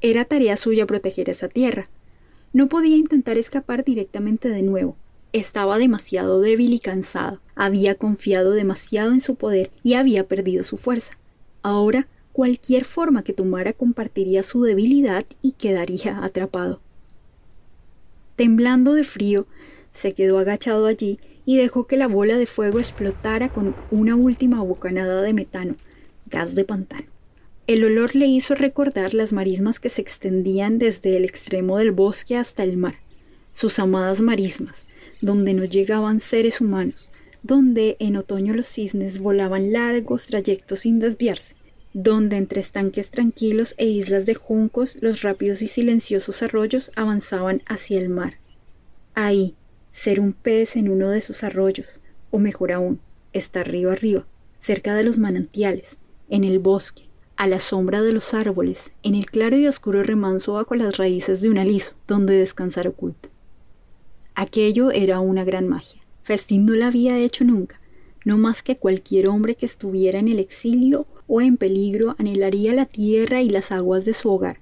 Era 0.00 0.24
tarea 0.24 0.56
suya 0.56 0.84
proteger 0.84 1.30
esa 1.30 1.48
tierra. 1.48 1.88
No 2.52 2.68
podía 2.68 2.96
intentar 2.96 3.38
escapar 3.38 3.84
directamente 3.84 4.48
de 4.48 4.62
nuevo. 4.62 4.96
Estaba 5.32 5.78
demasiado 5.78 6.40
débil 6.40 6.72
y 6.72 6.80
cansado, 6.80 7.40
había 7.54 7.94
confiado 7.94 8.50
demasiado 8.50 9.12
en 9.12 9.20
su 9.20 9.36
poder 9.36 9.70
y 9.84 9.94
había 9.94 10.26
perdido 10.26 10.64
su 10.64 10.76
fuerza. 10.76 11.16
Ahora, 11.62 12.08
cualquier 12.32 12.84
forma 12.84 13.22
que 13.22 13.32
tomara 13.32 13.72
compartiría 13.72 14.42
su 14.42 14.62
debilidad 14.62 15.24
y 15.42 15.52
quedaría 15.52 16.24
atrapado. 16.24 16.80
Temblando 18.36 18.94
de 18.94 19.04
frío, 19.04 19.46
se 19.92 20.14
quedó 20.14 20.38
agachado 20.38 20.86
allí 20.86 21.18
y 21.44 21.56
dejó 21.56 21.86
que 21.86 21.96
la 21.96 22.06
bola 22.06 22.38
de 22.38 22.46
fuego 22.46 22.78
explotara 22.78 23.48
con 23.48 23.74
una 23.90 24.16
última 24.16 24.62
bocanada 24.62 25.22
de 25.22 25.34
metano, 25.34 25.76
gas 26.26 26.54
de 26.54 26.64
pantano. 26.64 27.06
El 27.66 27.84
olor 27.84 28.16
le 28.16 28.26
hizo 28.26 28.54
recordar 28.54 29.14
las 29.14 29.32
marismas 29.32 29.78
que 29.78 29.90
se 29.90 30.00
extendían 30.00 30.78
desde 30.78 31.16
el 31.16 31.24
extremo 31.24 31.78
del 31.78 31.92
bosque 31.92 32.36
hasta 32.36 32.62
el 32.62 32.76
mar, 32.76 32.96
sus 33.52 33.78
amadas 33.78 34.20
marismas, 34.20 34.84
donde 35.20 35.54
no 35.54 35.64
llegaban 35.64 36.20
seres 36.20 36.60
humanos, 36.60 37.08
donde 37.42 37.96
en 38.00 38.16
otoño 38.16 38.54
los 38.54 38.66
cisnes 38.66 39.18
volaban 39.18 39.72
largos 39.72 40.26
trayectos 40.26 40.80
sin 40.80 40.98
desviarse, 40.98 41.54
donde 41.92 42.36
entre 42.36 42.60
estanques 42.60 43.10
tranquilos 43.10 43.74
e 43.76 43.86
islas 43.86 44.26
de 44.26 44.34
juncos 44.34 44.96
los 45.00 45.22
rápidos 45.22 45.62
y 45.62 45.68
silenciosos 45.68 46.42
arroyos 46.42 46.92
avanzaban 46.94 47.62
hacia 47.66 47.98
el 47.98 48.08
mar. 48.08 48.38
Ahí, 49.14 49.56
ser 49.90 50.20
un 50.20 50.32
pez 50.32 50.76
en 50.76 50.88
uno 50.88 51.10
de 51.10 51.20
sus 51.20 51.42
arroyos, 51.42 52.00
o 52.30 52.38
mejor 52.38 52.72
aún, 52.72 53.00
estar 53.32 53.68
río 53.68 53.90
arriba, 53.90 54.26
cerca 54.58 54.94
de 54.94 55.02
los 55.02 55.18
manantiales, 55.18 55.96
en 56.28 56.44
el 56.44 56.60
bosque, 56.60 57.08
a 57.36 57.46
la 57.48 57.58
sombra 57.58 58.02
de 58.02 58.12
los 58.12 58.34
árboles, 58.34 58.92
en 59.02 59.14
el 59.14 59.26
claro 59.26 59.56
y 59.56 59.66
oscuro 59.66 60.02
remanso 60.02 60.52
bajo 60.52 60.74
las 60.74 60.96
raíces 60.96 61.40
de 61.40 61.48
un 61.48 61.58
aliso, 61.58 61.94
donde 62.06 62.34
descansar 62.34 62.86
oculta. 62.86 63.30
Aquello 64.34 64.90
era 64.92 65.20
una 65.20 65.42
gran 65.42 65.68
magia. 65.68 66.02
Festín 66.22 66.66
no 66.66 66.74
la 66.74 66.86
había 66.86 67.18
hecho 67.18 67.44
nunca, 67.44 67.80
no 68.24 68.38
más 68.38 68.62
que 68.62 68.76
cualquier 68.76 69.26
hombre 69.26 69.54
que 69.54 69.66
estuviera 69.66 70.18
en 70.18 70.28
el 70.28 70.38
exilio 70.38 71.06
o 71.32 71.40
en 71.40 71.56
peligro 71.56 72.16
anhelaría 72.18 72.72
la 72.74 72.86
tierra 72.86 73.40
y 73.40 73.48
las 73.48 73.70
aguas 73.70 74.04
de 74.04 74.14
su 74.14 74.28
hogar, 74.28 74.58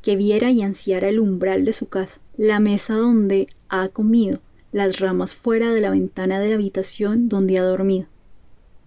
que 0.00 0.16
viera 0.16 0.50
y 0.50 0.62
ansiara 0.62 1.10
el 1.10 1.20
umbral 1.20 1.66
de 1.66 1.74
su 1.74 1.88
casa, 1.88 2.22
la 2.38 2.58
mesa 2.58 2.94
donde 2.94 3.48
ha 3.68 3.88
comido, 3.88 4.40
las 4.72 4.98
ramas 4.98 5.34
fuera 5.34 5.74
de 5.74 5.82
la 5.82 5.90
ventana 5.90 6.40
de 6.40 6.48
la 6.48 6.54
habitación 6.54 7.28
donde 7.28 7.58
ha 7.58 7.62
dormido. 7.62 8.06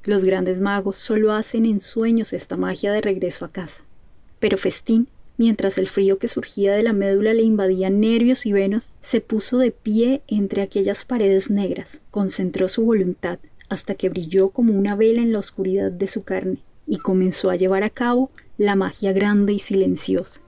Los 0.03 0.23
grandes 0.23 0.59
magos 0.59 0.95
solo 0.95 1.31
hacen 1.31 1.67
en 1.67 1.81
sueños 1.81 2.33
esta 2.33 2.57
magia 2.57 2.91
de 2.91 3.01
regreso 3.01 3.45
a 3.45 3.51
casa. 3.51 3.83
Pero 4.39 4.57
Festín, 4.57 5.07
mientras 5.37 5.77
el 5.77 5.87
frío 5.87 6.17
que 6.17 6.27
surgía 6.27 6.73
de 6.73 6.81
la 6.81 6.93
médula 6.93 7.35
le 7.35 7.43
invadía 7.43 7.91
nervios 7.91 8.47
y 8.47 8.53
venas, 8.53 8.95
se 9.01 9.21
puso 9.21 9.59
de 9.59 9.69
pie 9.69 10.23
entre 10.27 10.63
aquellas 10.63 11.05
paredes 11.05 11.51
negras, 11.51 12.01
concentró 12.09 12.67
su 12.67 12.83
voluntad 12.83 13.37
hasta 13.69 13.93
que 13.93 14.09
brilló 14.09 14.49
como 14.49 14.73
una 14.73 14.95
vela 14.95 15.21
en 15.21 15.31
la 15.31 15.37
oscuridad 15.37 15.91
de 15.91 16.07
su 16.07 16.23
carne 16.23 16.63
y 16.89 16.97
comenzó 16.97 17.49
a 17.49 17.55
llevar 17.55 17.83
a 17.83 17.89
cabo 17.89 18.31
la 18.57 18.75
magia 18.75 19.13
grande 19.13 19.53
y 19.53 19.59
silenciosa. 19.59 20.41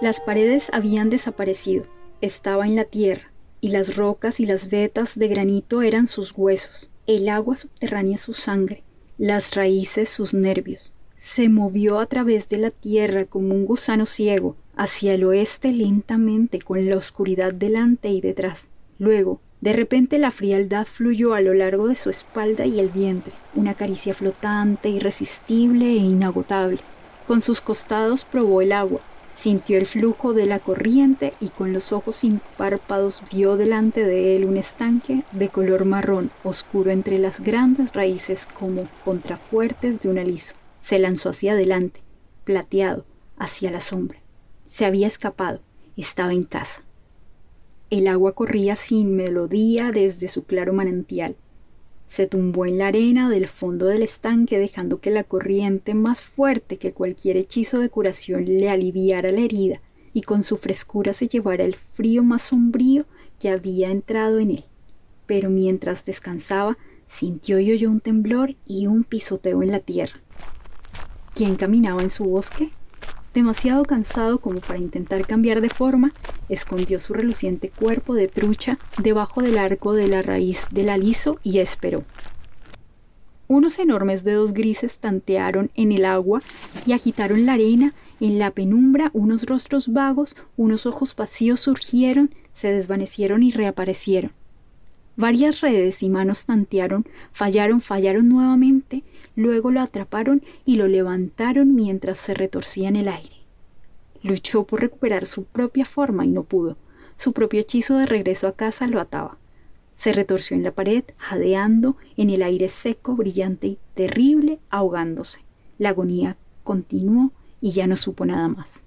Las 0.00 0.20
paredes 0.20 0.68
habían 0.72 1.10
desaparecido, 1.10 1.84
estaba 2.20 2.66
en 2.66 2.76
la 2.76 2.84
tierra, 2.84 3.32
y 3.60 3.70
las 3.70 3.96
rocas 3.96 4.40
y 4.40 4.46
las 4.46 4.70
vetas 4.70 5.18
de 5.18 5.26
granito 5.28 5.82
eran 5.82 6.06
sus 6.06 6.32
huesos, 6.36 6.90
el 7.06 7.28
agua 7.28 7.56
subterránea 7.56 8.18
su 8.18 8.32
sangre, 8.32 8.84
las 9.18 9.54
raíces 9.54 10.08
sus 10.08 10.34
nervios. 10.34 10.92
Se 11.16 11.48
movió 11.48 11.98
a 11.98 12.06
través 12.06 12.48
de 12.48 12.58
la 12.58 12.70
tierra 12.70 13.24
como 13.24 13.54
un 13.54 13.64
gusano 13.64 14.04
ciego, 14.04 14.56
hacia 14.76 15.14
el 15.14 15.24
oeste 15.24 15.72
lentamente 15.72 16.60
con 16.60 16.86
la 16.86 16.96
oscuridad 16.96 17.54
delante 17.54 18.10
y 18.10 18.20
detrás. 18.20 18.66
Luego, 18.98 19.40
de 19.66 19.72
repente 19.72 20.18
la 20.18 20.30
frialdad 20.30 20.86
fluyó 20.86 21.34
a 21.34 21.40
lo 21.40 21.52
largo 21.52 21.88
de 21.88 21.96
su 21.96 22.08
espalda 22.08 22.66
y 22.66 22.78
el 22.78 22.88
vientre, 22.88 23.32
una 23.56 23.74
caricia 23.74 24.14
flotante, 24.14 24.90
irresistible 24.90 25.86
e 25.86 25.96
inagotable. 25.96 26.78
Con 27.26 27.40
sus 27.40 27.60
costados 27.60 28.24
probó 28.24 28.62
el 28.62 28.70
agua, 28.70 29.00
Sintió 29.32 29.76
el 29.76 29.86
flujo 29.86 30.34
de 30.34 30.46
la 30.46 30.60
corriente 30.60 31.34
y 31.40 31.48
con 31.48 31.72
los 31.72 31.92
ojos 31.92 32.14
sin 32.14 32.40
párpados 32.56 33.24
vio 33.32 33.56
delante 33.56 34.04
de 34.04 34.36
él 34.36 34.44
un 34.44 34.56
estanque 34.56 35.24
de 35.32 35.48
color 35.48 35.84
marrón 35.84 36.30
oscuro 36.44 36.92
entre 36.92 37.18
las 37.18 37.40
grandes 37.40 37.92
raíces 37.92 38.46
como 38.46 38.88
contrafuertes 39.04 39.98
de 39.98 40.08
un 40.08 40.18
aliso. 40.18 40.54
Se 40.78 41.00
lanzó 41.00 41.30
hacia 41.30 41.54
adelante, 41.54 42.04
plateado, 42.44 43.04
hacia 43.36 43.72
la 43.72 43.80
sombra. 43.80 44.20
Se 44.62 44.84
había 44.84 45.08
escapado, 45.08 45.60
estaba 45.96 46.32
en 46.32 46.44
casa. 46.44 46.84
El 47.88 48.08
agua 48.08 48.34
corría 48.34 48.74
sin 48.74 49.14
melodía 49.14 49.92
desde 49.92 50.26
su 50.26 50.44
claro 50.44 50.72
manantial. 50.72 51.36
Se 52.06 52.26
tumbó 52.26 52.66
en 52.66 52.78
la 52.78 52.88
arena 52.88 53.30
del 53.30 53.46
fondo 53.46 53.86
del 53.86 54.02
estanque 54.02 54.58
dejando 54.58 55.00
que 55.00 55.10
la 55.10 55.24
corriente 55.24 55.94
más 55.94 56.20
fuerte 56.20 56.78
que 56.78 56.92
cualquier 56.92 57.36
hechizo 57.36 57.78
de 57.78 57.88
curación 57.88 58.44
le 58.44 58.70
aliviara 58.70 59.30
la 59.30 59.40
herida 59.40 59.80
y 60.12 60.22
con 60.22 60.42
su 60.42 60.56
frescura 60.56 61.12
se 61.12 61.28
llevara 61.28 61.64
el 61.64 61.74
frío 61.74 62.22
más 62.22 62.42
sombrío 62.42 63.06
que 63.38 63.50
había 63.50 63.90
entrado 63.90 64.38
en 64.38 64.50
él. 64.50 64.64
Pero 65.26 65.50
mientras 65.50 66.04
descansaba, 66.04 66.78
sintió 67.06 67.60
y 67.60 67.70
oyó 67.70 67.90
un 67.90 68.00
temblor 68.00 68.56
y 68.64 68.86
un 68.86 69.04
pisoteo 69.04 69.62
en 69.62 69.70
la 69.70 69.80
tierra. 69.80 70.20
¿Quién 71.34 71.56
caminaba 71.56 72.02
en 72.02 72.10
su 72.10 72.24
bosque? 72.24 72.72
Demasiado 73.36 73.84
cansado 73.84 74.40
como 74.40 74.60
para 74.60 74.78
intentar 74.78 75.26
cambiar 75.26 75.60
de 75.60 75.68
forma, 75.68 76.14
escondió 76.48 76.98
su 76.98 77.12
reluciente 77.12 77.68
cuerpo 77.68 78.14
de 78.14 78.28
trucha 78.28 78.78
debajo 78.96 79.42
del 79.42 79.58
arco 79.58 79.92
de 79.92 80.08
la 80.08 80.22
raíz 80.22 80.64
del 80.70 80.88
aliso 80.88 81.38
y 81.42 81.58
esperó. 81.58 82.02
Unos 83.46 83.78
enormes 83.78 84.24
dedos 84.24 84.54
grises 84.54 84.96
tantearon 85.00 85.70
en 85.74 85.92
el 85.92 86.06
agua 86.06 86.40
y 86.86 86.92
agitaron 86.92 87.44
la 87.44 87.52
arena. 87.52 87.92
En 88.20 88.38
la 88.38 88.52
penumbra 88.52 89.10
unos 89.12 89.44
rostros 89.44 89.88
vagos, 89.88 90.34
unos 90.56 90.86
ojos 90.86 91.14
vacíos 91.14 91.60
surgieron, 91.60 92.34
se 92.52 92.72
desvanecieron 92.72 93.42
y 93.42 93.50
reaparecieron. 93.50 94.32
Varias 95.16 95.62
redes 95.62 96.02
y 96.02 96.10
manos 96.10 96.44
tantearon, 96.44 97.06
fallaron, 97.32 97.80
fallaron 97.80 98.28
nuevamente, 98.28 99.02
luego 99.34 99.70
lo 99.70 99.80
atraparon 99.80 100.42
y 100.66 100.76
lo 100.76 100.88
levantaron 100.88 101.74
mientras 101.74 102.18
se 102.18 102.34
retorcía 102.34 102.88
en 102.88 102.96
el 102.96 103.08
aire. 103.08 103.36
Luchó 104.22 104.64
por 104.64 104.82
recuperar 104.82 105.24
su 105.24 105.44
propia 105.44 105.86
forma 105.86 106.26
y 106.26 106.30
no 106.30 106.42
pudo. 106.42 106.76
Su 107.16 107.32
propio 107.32 107.60
hechizo 107.60 107.96
de 107.96 108.04
regreso 108.04 108.46
a 108.46 108.52
casa 108.52 108.86
lo 108.88 109.00
ataba. 109.00 109.38
Se 109.94 110.12
retorció 110.12 110.54
en 110.54 110.62
la 110.62 110.72
pared, 110.72 111.04
jadeando 111.16 111.96
en 112.18 112.28
el 112.28 112.42
aire 112.42 112.68
seco, 112.68 113.16
brillante 113.16 113.68
y 113.68 113.78
terrible, 113.94 114.58
ahogándose. 114.68 115.40
La 115.78 115.90
agonía 115.90 116.36
continuó 116.62 117.32
y 117.62 117.72
ya 117.72 117.86
no 117.86 117.96
supo 117.96 118.26
nada 118.26 118.48
más. 118.48 118.82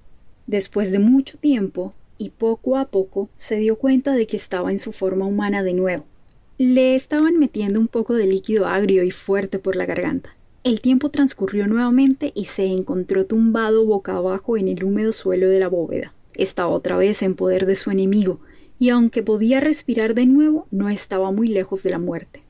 Después 0.46 0.92
de 0.92 1.00
mucho 1.00 1.40
tiempo, 1.40 1.96
y 2.20 2.30
poco 2.30 2.78
a 2.78 2.86
poco, 2.86 3.30
se 3.36 3.56
dio 3.56 3.78
cuenta 3.80 4.14
de 4.14 4.28
que 4.28 4.38
estaba 4.38 4.72
en 4.72 4.78
su 4.78 4.92
forma 4.92 5.26
humana 5.26 5.64
de 5.64 5.74
nuevo. 5.74 6.06
Le 6.62 6.94
estaban 6.94 7.40
metiendo 7.40 7.80
un 7.80 7.88
poco 7.88 8.16
de 8.16 8.28
líquido 8.28 8.68
agrio 8.68 9.06
y 9.06 9.12
fuerte 9.12 9.60
por 9.60 9.78
la 9.78 9.86
garganta. 9.86 10.36
El 10.66 10.82
tiempo 10.82 11.10
transcurrió 11.10 11.68
nuevamente 11.68 12.34
y 12.36 12.46
se 12.46 12.66
encontró 12.66 13.26
tumbado 13.26 13.86
boca 13.86 14.18
abajo 14.18 14.58
en 14.58 14.68
el 14.68 14.84
húmedo 14.84 15.14
suelo 15.14 15.48
de 15.48 15.62
la 15.62 15.70
bóveda. 15.70 16.14
Estaba 16.36 16.68
otra 16.68 16.98
vez 16.98 17.24
en 17.24 17.36
poder 17.36 17.66
de 17.66 17.78
su 17.78 17.92
enemigo, 17.92 18.42
y 18.78 18.90
aunque 18.90 19.24
podía 19.24 19.62
respirar 19.62 20.16
de 20.16 20.26
nuevo, 20.26 20.68
no 20.70 20.90
estaba 20.90 21.32
muy 21.32 21.48
lejos 21.48 21.82
de 21.84 21.92
la 21.92 21.98
muerte. 21.98 22.44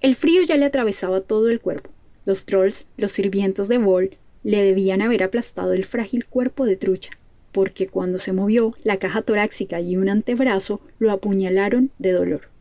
El 0.00 0.16
frío 0.16 0.42
ya 0.42 0.56
le 0.56 0.64
atravesaba 0.64 1.20
todo 1.20 1.48
el 1.48 1.60
cuerpo. 1.60 1.90
Los 2.24 2.46
trolls, 2.46 2.88
los 2.96 3.12
sirvientes 3.12 3.68
de 3.68 3.78
Vol, 3.78 4.10
le 4.42 4.60
debían 4.60 5.02
haber 5.02 5.22
aplastado 5.22 5.72
el 5.72 5.84
frágil 5.84 6.26
cuerpo 6.26 6.64
de 6.64 6.74
trucha, 6.74 7.12
porque 7.52 7.86
cuando 7.86 8.18
se 8.18 8.32
movió, 8.32 8.74
la 8.82 8.96
caja 8.96 9.22
torácica 9.22 9.80
y 9.80 9.96
un 9.96 10.08
antebrazo 10.08 10.80
lo 10.98 11.12
apuñalaron 11.12 11.92
de 12.00 12.10
dolor. 12.10 12.55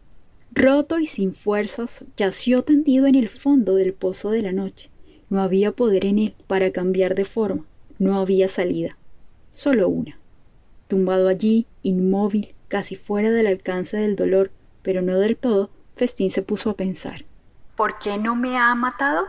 Roto 0.57 0.99
y 0.99 1.05
sin 1.05 1.33
fuerzas, 1.33 2.05
yació 2.15 2.63
tendido 2.63 3.07
en 3.07 3.15
el 3.15 3.27
fondo 3.27 3.75
del 3.75 3.93
pozo 3.93 4.31
de 4.31 4.41
la 4.41 4.53
noche. 4.53 4.89
No 5.29 5.41
había 5.41 5.73
poder 5.73 6.05
en 6.05 6.17
él 6.17 6.35
para 6.47 6.71
cambiar 6.71 7.13
de 7.13 7.25
forma, 7.25 7.65
no 7.99 8.17
había 8.17 8.47
salida, 8.47 8.97
solo 9.51 9.89
una. 9.89 10.17
Tumbado 10.87 11.27
allí, 11.27 11.67
inmóvil, 11.81 12.55
casi 12.69 12.95
fuera 12.95 13.31
del 13.31 13.47
alcance 13.47 13.97
del 13.97 14.15
dolor, 14.15 14.49
pero 14.81 15.01
no 15.01 15.19
del 15.19 15.35
todo, 15.35 15.71
Festín 15.97 16.31
se 16.31 16.41
puso 16.41 16.69
a 16.69 16.77
pensar. 16.77 17.25
¿Por 17.75 17.99
qué 17.99 18.17
no 18.17 18.37
me 18.37 18.57
ha 18.57 18.73
matado? 18.75 19.27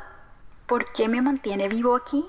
¿Por 0.66 0.92
qué 0.92 1.08
me 1.08 1.22
mantiene 1.22 1.68
vivo 1.68 1.96
aquí? 1.96 2.24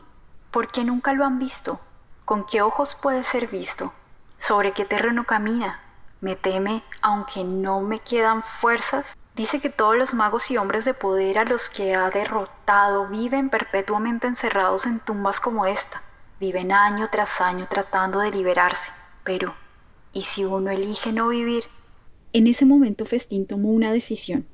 ¿Por 0.49 0.71
qué 0.71 0.83
nunca 0.83 1.13
lo 1.13 1.23
han 1.23 1.37
visto? 1.37 1.79
¿Con 2.25 2.47
qué 2.47 2.63
ojos 2.63 2.95
puede 2.99 3.21
ser 3.21 3.47
visto? 3.47 3.93
¿Sobre 4.37 4.71
qué 4.71 4.85
terreno 4.85 5.25
camina? 5.25 5.86
Me 6.21 6.35
teme, 6.35 6.83
aunque 7.01 7.43
no 7.43 7.81
me 7.81 7.99
quedan 7.99 8.43
fuerzas. 8.43 9.15
Dice 9.35 9.59
que 9.59 9.69
todos 9.69 9.95
los 9.95 10.13
magos 10.13 10.49
y 10.49 10.57
hombres 10.57 10.83
de 10.85 10.93
poder 10.93 11.37
a 11.37 11.45
los 11.45 11.69
que 11.69 11.93
ha 11.93 12.09
derrotado 12.09 13.07
viven 13.07 13.49
perpetuamente 13.49 14.27
encerrados 14.27 14.85
en 14.85 14.99
tumbas 14.99 15.39
como 15.39 15.65
esta. 15.65 16.01
Viven 16.39 16.71
año 16.71 17.07
tras 17.11 17.41
año 17.41 17.67
tratando 17.69 18.19
de 18.19 18.31
liberarse. 18.31 18.91
Pero, 19.23 19.53
¿y 20.13 20.23
si 20.23 20.43
uno 20.43 20.71
elige 20.71 21.11
no 21.11 21.27
vivir? 21.27 21.65
En 22.33 22.47
ese 22.47 22.65
momento 22.65 23.05
Festín 23.05 23.45
tomó 23.45 23.69
una 23.69 23.91
decisión. 23.91 24.47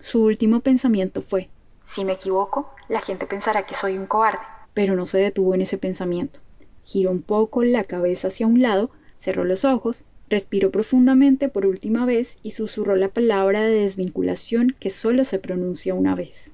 Su 0.00 0.22
último 0.22 0.60
pensamiento 0.60 1.22
fue, 1.22 1.50
si 1.88 2.04
me 2.04 2.12
equivoco, 2.12 2.74
la 2.88 3.00
gente 3.00 3.26
pensará 3.26 3.64
que 3.64 3.74
soy 3.74 3.96
un 3.96 4.06
cobarde. 4.06 4.44
Pero 4.74 4.94
no 4.94 5.06
se 5.06 5.18
detuvo 5.18 5.54
en 5.54 5.62
ese 5.62 5.78
pensamiento. 5.78 6.38
Giró 6.84 7.10
un 7.10 7.22
poco 7.22 7.64
la 7.64 7.84
cabeza 7.84 8.28
hacia 8.28 8.46
un 8.46 8.60
lado, 8.60 8.90
cerró 9.16 9.44
los 9.44 9.64
ojos 9.64 10.04
Respiró 10.30 10.70
profundamente 10.70 11.48
por 11.48 11.64
última 11.64 12.04
vez 12.04 12.36
y 12.42 12.50
susurró 12.50 12.96
la 12.96 13.08
palabra 13.08 13.62
de 13.62 13.80
desvinculación 13.80 14.76
que 14.78 14.90
solo 14.90 15.24
se 15.24 15.38
pronuncia 15.38 15.94
una 15.94 16.14
vez. 16.14 16.50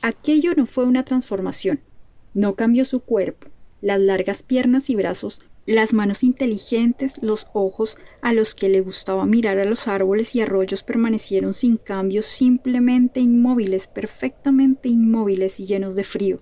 Aquello 0.00 0.54
no 0.54 0.64
fue 0.64 0.84
una 0.84 1.04
transformación, 1.04 1.80
no 2.32 2.54
cambió 2.54 2.84
su 2.84 3.00
cuerpo, 3.00 3.48
las 3.82 4.00
largas 4.00 4.42
piernas 4.42 4.88
y 4.90 4.94
brazos, 4.94 5.42
las 5.66 5.92
manos 5.92 6.24
inteligentes, 6.24 7.18
los 7.20 7.46
ojos 7.52 7.98
a 8.22 8.32
los 8.32 8.54
que 8.54 8.70
le 8.70 8.80
gustaba 8.80 9.26
mirar 9.26 9.58
a 9.58 9.66
los 9.66 9.86
árboles 9.86 10.34
y 10.34 10.40
arroyos 10.40 10.82
permanecieron 10.82 11.52
sin 11.52 11.76
cambios, 11.76 12.24
simplemente 12.24 13.20
inmóviles, 13.20 13.86
perfectamente 13.86 14.88
inmóviles 14.88 15.60
y 15.60 15.66
llenos 15.66 15.94
de 15.94 16.04
frío. 16.04 16.40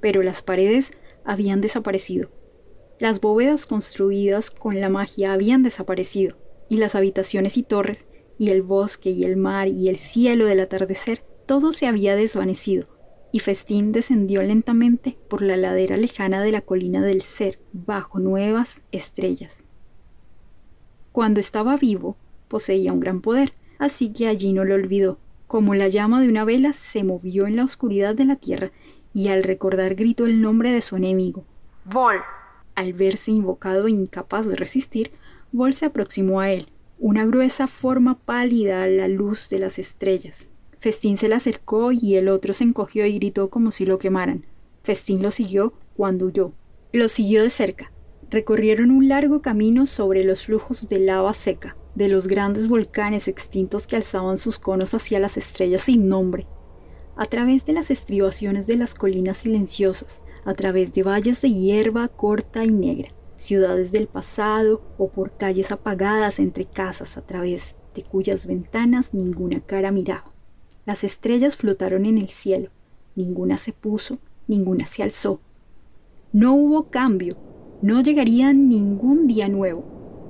Pero 0.00 0.22
las 0.22 0.42
paredes 0.42 0.92
habían 1.24 1.60
desaparecido. 1.60 2.30
Las 3.00 3.22
bóvedas 3.22 3.64
construidas 3.64 4.50
con 4.50 4.78
la 4.78 4.90
magia 4.90 5.32
habían 5.32 5.62
desaparecido, 5.62 6.36
y 6.68 6.76
las 6.76 6.94
habitaciones 6.94 7.56
y 7.56 7.62
torres, 7.62 8.06
y 8.38 8.50
el 8.50 8.60
bosque 8.60 9.08
y 9.08 9.24
el 9.24 9.38
mar 9.38 9.68
y 9.68 9.88
el 9.88 9.96
cielo 9.96 10.44
del 10.44 10.60
atardecer, 10.60 11.24
todo 11.46 11.72
se 11.72 11.86
había 11.86 12.14
desvanecido, 12.14 12.88
y 13.32 13.38
Festín 13.38 13.92
descendió 13.92 14.42
lentamente 14.42 15.16
por 15.28 15.40
la 15.40 15.56
ladera 15.56 15.96
lejana 15.96 16.42
de 16.42 16.52
la 16.52 16.60
colina 16.60 17.00
del 17.00 17.22
ser, 17.22 17.58
bajo 17.72 18.18
nuevas 18.18 18.84
estrellas. 18.92 19.64
Cuando 21.10 21.40
estaba 21.40 21.78
vivo, 21.78 22.18
poseía 22.48 22.92
un 22.92 23.00
gran 23.00 23.22
poder, 23.22 23.54
así 23.78 24.12
que 24.12 24.28
allí 24.28 24.52
no 24.52 24.66
lo 24.66 24.74
olvidó. 24.74 25.18
Como 25.46 25.74
la 25.74 25.88
llama 25.88 26.20
de 26.20 26.28
una 26.28 26.44
vela 26.44 26.74
se 26.74 27.02
movió 27.02 27.46
en 27.46 27.56
la 27.56 27.64
oscuridad 27.64 28.14
de 28.14 28.26
la 28.26 28.36
tierra, 28.36 28.72
y 29.14 29.28
al 29.28 29.42
recordar 29.42 29.94
gritó 29.94 30.26
el 30.26 30.42
nombre 30.42 30.70
de 30.70 30.82
su 30.82 30.96
enemigo. 30.96 31.46
Vol. 31.86 32.16
Al 32.80 32.94
verse 32.94 33.30
invocado 33.30 33.88
e 33.88 33.90
incapaz 33.90 34.46
de 34.46 34.56
resistir, 34.56 35.10
Vol 35.52 35.74
se 35.74 35.84
aproximó 35.84 36.40
a 36.40 36.50
él, 36.50 36.68
una 36.98 37.26
gruesa 37.26 37.66
forma 37.66 38.18
pálida 38.18 38.82
a 38.82 38.86
la 38.86 39.06
luz 39.06 39.50
de 39.50 39.58
las 39.58 39.78
estrellas. 39.78 40.48
Festín 40.78 41.18
se 41.18 41.28
le 41.28 41.34
acercó 41.34 41.92
y 41.92 42.16
el 42.16 42.30
otro 42.30 42.54
se 42.54 42.64
encogió 42.64 43.04
y 43.04 43.18
gritó 43.18 43.50
como 43.50 43.70
si 43.70 43.84
lo 43.84 43.98
quemaran. 43.98 44.46
Festín 44.82 45.22
lo 45.22 45.30
siguió 45.30 45.74
cuando 45.94 46.24
huyó. 46.24 46.54
Lo 46.94 47.10
siguió 47.10 47.42
de 47.42 47.50
cerca. 47.50 47.92
Recorrieron 48.30 48.90
un 48.90 49.08
largo 49.08 49.42
camino 49.42 49.84
sobre 49.84 50.24
los 50.24 50.46
flujos 50.46 50.88
de 50.88 51.00
lava 51.00 51.34
seca, 51.34 51.76
de 51.94 52.08
los 52.08 52.28
grandes 52.28 52.66
volcanes 52.66 53.28
extintos 53.28 53.86
que 53.86 53.96
alzaban 53.96 54.38
sus 54.38 54.58
conos 54.58 54.94
hacia 54.94 55.20
las 55.20 55.36
estrellas 55.36 55.82
sin 55.82 56.08
nombre, 56.08 56.46
a 57.14 57.26
través 57.26 57.66
de 57.66 57.74
las 57.74 57.90
estribaciones 57.90 58.66
de 58.66 58.78
las 58.78 58.94
colinas 58.94 59.36
silenciosas, 59.36 60.22
a 60.44 60.54
través 60.54 60.92
de 60.92 61.02
valles 61.02 61.40
de 61.40 61.50
hierba 61.50 62.08
corta 62.08 62.64
y 62.64 62.70
negra, 62.70 63.08
ciudades 63.36 63.92
del 63.92 64.06
pasado 64.06 64.82
o 64.98 65.08
por 65.08 65.36
calles 65.36 65.72
apagadas 65.72 66.38
entre 66.38 66.64
casas 66.64 67.16
a 67.16 67.22
través 67.22 67.76
de 67.94 68.02
cuyas 68.02 68.46
ventanas 68.46 69.14
ninguna 69.14 69.60
cara 69.60 69.90
miraba. 69.90 70.32
Las 70.86 71.04
estrellas 71.04 71.56
flotaron 71.56 72.06
en 72.06 72.18
el 72.18 72.28
cielo, 72.28 72.70
ninguna 73.14 73.58
se 73.58 73.72
puso, 73.72 74.18
ninguna 74.46 74.86
se 74.86 75.02
alzó. 75.02 75.40
No 76.32 76.54
hubo 76.54 76.90
cambio, 76.90 77.36
no 77.82 78.00
llegaría 78.00 78.52
ningún 78.52 79.26
día 79.26 79.48
nuevo, 79.48 79.84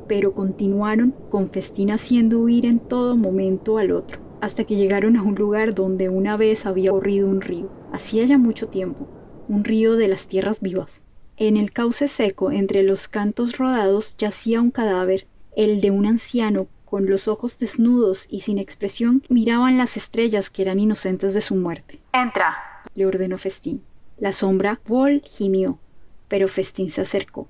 pero 0.08 0.34
continuaron 0.34 1.14
con 1.30 1.48
festín 1.50 1.90
haciendo 1.90 2.40
huir 2.40 2.66
en 2.66 2.78
todo 2.78 3.16
momento 3.16 3.78
al 3.78 3.92
otro, 3.92 4.20
hasta 4.40 4.64
que 4.64 4.76
llegaron 4.76 5.16
a 5.16 5.22
un 5.22 5.34
lugar 5.34 5.74
donde 5.74 6.08
una 6.08 6.36
vez 6.36 6.66
había 6.66 6.90
corrido 6.90 7.28
un 7.28 7.40
río, 7.40 7.68
hacía 7.92 8.24
ya 8.24 8.38
mucho 8.38 8.68
tiempo, 8.68 9.06
un 9.50 9.64
río 9.64 9.96
de 9.96 10.06
las 10.06 10.28
tierras 10.28 10.60
vivas. 10.60 11.02
En 11.36 11.56
el 11.56 11.72
cauce 11.72 12.06
seco, 12.06 12.52
entre 12.52 12.84
los 12.84 13.08
cantos 13.08 13.58
rodados, 13.58 14.16
yacía 14.16 14.60
un 14.60 14.70
cadáver, 14.70 15.26
el 15.56 15.80
de 15.80 15.90
un 15.90 16.06
anciano, 16.06 16.68
con 16.84 17.10
los 17.10 17.26
ojos 17.26 17.58
desnudos 17.58 18.26
y 18.30 18.40
sin 18.40 18.58
expresión, 18.58 19.24
miraban 19.28 19.76
las 19.76 19.96
estrellas 19.96 20.50
que 20.50 20.62
eran 20.62 20.78
inocentes 20.78 21.34
de 21.34 21.40
su 21.40 21.56
muerte. 21.56 21.98
Entra, 22.12 22.54
le 22.94 23.06
ordenó 23.06 23.38
Festín. 23.38 23.82
La 24.18 24.32
sombra, 24.32 24.80
Vol 24.86 25.20
gimió, 25.24 25.80
pero 26.28 26.46
Festín 26.46 26.88
se 26.88 27.00
acercó. 27.00 27.48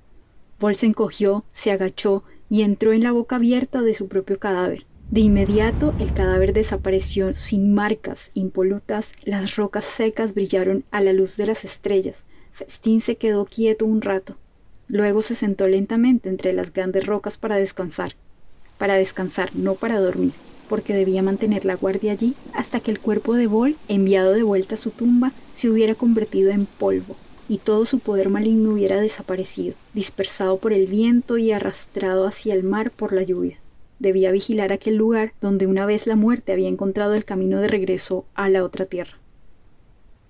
Vol 0.59 0.77
se 0.77 0.87
encogió, 0.87 1.45
se 1.53 1.71
agachó 1.71 2.25
y 2.49 2.63
entró 2.63 2.95
en 2.95 3.03
la 3.03 3.13
boca 3.13 3.37
abierta 3.37 3.83
de 3.83 3.93
su 3.93 4.09
propio 4.09 4.39
cadáver. 4.39 4.87
De 5.11 5.21
inmediato 5.21 5.93
el 5.99 6.15
cadáver 6.15 6.53
desapareció 6.53 7.35
sin 7.35 7.75
marcas 7.75 8.31
impolutas, 8.35 9.11
las 9.25 9.57
rocas 9.57 9.85
secas 9.85 10.35
brillaron 10.35 10.85
a 10.93 11.01
la 11.01 11.13
luz 11.13 11.37
de 11.37 11.47
las 11.47 11.65
estrellas. 11.65 12.19
Festín 12.53 13.01
se 13.01 13.17
quedó 13.17 13.45
quieto 13.45 13.87
un 13.87 14.03
rato. 14.03 14.37
Luego 14.87 15.21
se 15.21 15.35
sentó 15.35 15.67
lentamente 15.67 16.29
entre 16.29 16.53
las 16.53 16.73
grandes 16.73 17.07
rocas 17.07 17.39
para 17.39 17.57
descansar. 17.57 18.15
Para 18.79 18.95
descansar, 18.95 19.51
no 19.57 19.75
para 19.75 19.99
dormir, 19.99 20.33
porque 20.69 20.95
debía 20.95 21.25
mantener 21.25 21.65
la 21.65 21.75
guardia 21.75 22.13
allí 22.13 22.37
hasta 22.53 22.79
que 22.79 22.93
el 22.93 23.01
cuerpo 23.01 23.35
de 23.35 23.49
Bol, 23.49 23.77
enviado 23.89 24.33
de 24.33 24.45
vuelta 24.45 24.77
a 24.77 24.79
su 24.79 24.93
tumba, 24.93 25.33
se 25.53 25.69
hubiera 25.69 25.97
convertido 25.97 26.53
en 26.53 26.67
polvo 26.67 27.17
y 27.49 27.59
todo 27.59 27.85
su 27.85 27.99
poder 27.99 28.29
maligno 28.29 28.75
hubiera 28.75 29.01
desaparecido, 29.01 29.75
dispersado 29.93 30.59
por 30.59 30.73
el 30.73 30.87
viento 30.87 31.37
y 31.37 31.51
arrastrado 31.51 32.29
hacia 32.29 32.55
el 32.55 32.63
mar 32.63 32.93
por 32.93 33.13
la 33.13 33.25
lluvia 33.25 33.59
debía 34.01 34.33
vigilar 34.33 34.73
aquel 34.73 34.97
lugar 34.97 35.35
donde 35.41 35.69
una 35.69 35.87
vez 35.87 36.09
la 36.09 36.17
muerte 36.17 36.53
había 36.53 36.69
encontrado 36.69 37.15
el 37.15 37.25
camino 37.25 37.61
de 37.61 37.69
regreso 37.69 38.25
a 38.35 38.49
la 38.49 38.65
otra 38.65 38.87
tierra. 38.87 39.19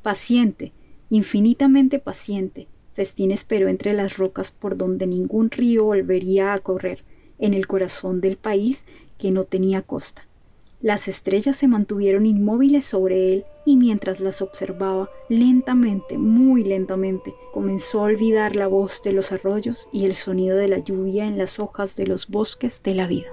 Paciente, 0.03 0.73
infinitamente 1.09 1.99
paciente, 1.99 2.69
Festín 2.93 3.31
esperó 3.31 3.69
entre 3.69 3.95
las 3.95 4.19
rocas 4.19 4.51
por 4.51 4.77
donde 4.77 5.07
ningún 5.07 5.51
río 5.51 5.85
volvería 5.85 6.53
a 6.53 6.59
correr, 6.59 7.05
en 7.39 7.55
el 7.55 7.67
corazón 7.67 8.21
del 8.21 8.37
país 8.37 8.85
que 9.17 9.31
no 9.31 9.45
tenía 9.45 9.81
costa. 9.81 10.27
Las 10.83 11.09
estrellas 11.09 11.57
se 11.57 11.69
mantuvieron 11.69 12.25
inmóviles 12.25 12.87
sobre 12.87 13.33
él 13.33 13.45
y 13.67 13.77
mientras 13.77 14.21
las 14.21 14.41
observaba, 14.41 15.11
lentamente, 15.29 16.17
muy 16.17 16.65
lentamente, 16.65 17.35
comenzó 17.53 18.01
a 18.01 18.05
olvidar 18.05 18.57
la 18.57 18.67
voz 18.67 19.03
de 19.03 19.13
los 19.13 19.31
arroyos 19.33 19.89
y 19.93 20.07
el 20.07 20.15
sonido 20.15 20.57
de 20.57 20.69
la 20.69 20.79
lluvia 20.79 21.27
en 21.27 21.37
las 21.37 21.61
hojas 21.61 21.97
de 21.97 22.07
los 22.07 22.29
bosques 22.29 22.83
de 22.83 22.95
la 22.95 23.07
vida. 23.07 23.29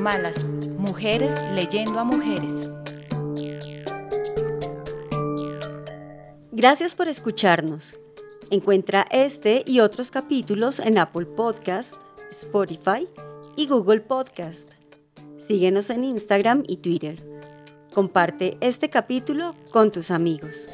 Anormalas, 0.00 0.52
mujeres 0.78 1.44
leyendo 1.54 1.98
a 1.98 2.04
mujeres. 2.04 2.70
Gracias 6.52 6.94
por 6.94 7.06
escucharnos. 7.06 8.00
Encuentra 8.50 9.04
este 9.10 9.62
y 9.66 9.80
otros 9.80 10.10
capítulos 10.10 10.78
en 10.78 10.96
Apple 10.96 11.26
Podcast, 11.26 11.96
Spotify 12.30 13.06
y 13.56 13.66
Google 13.68 14.00
Podcast. 14.00 14.72
Síguenos 15.36 15.90
en 15.90 16.04
Instagram 16.04 16.64
y 16.66 16.78
Twitter. 16.78 17.22
Comparte 17.92 18.56
este 18.62 18.88
capítulo 18.88 19.54
con 19.70 19.92
tus 19.92 20.10
amigos. 20.10 20.70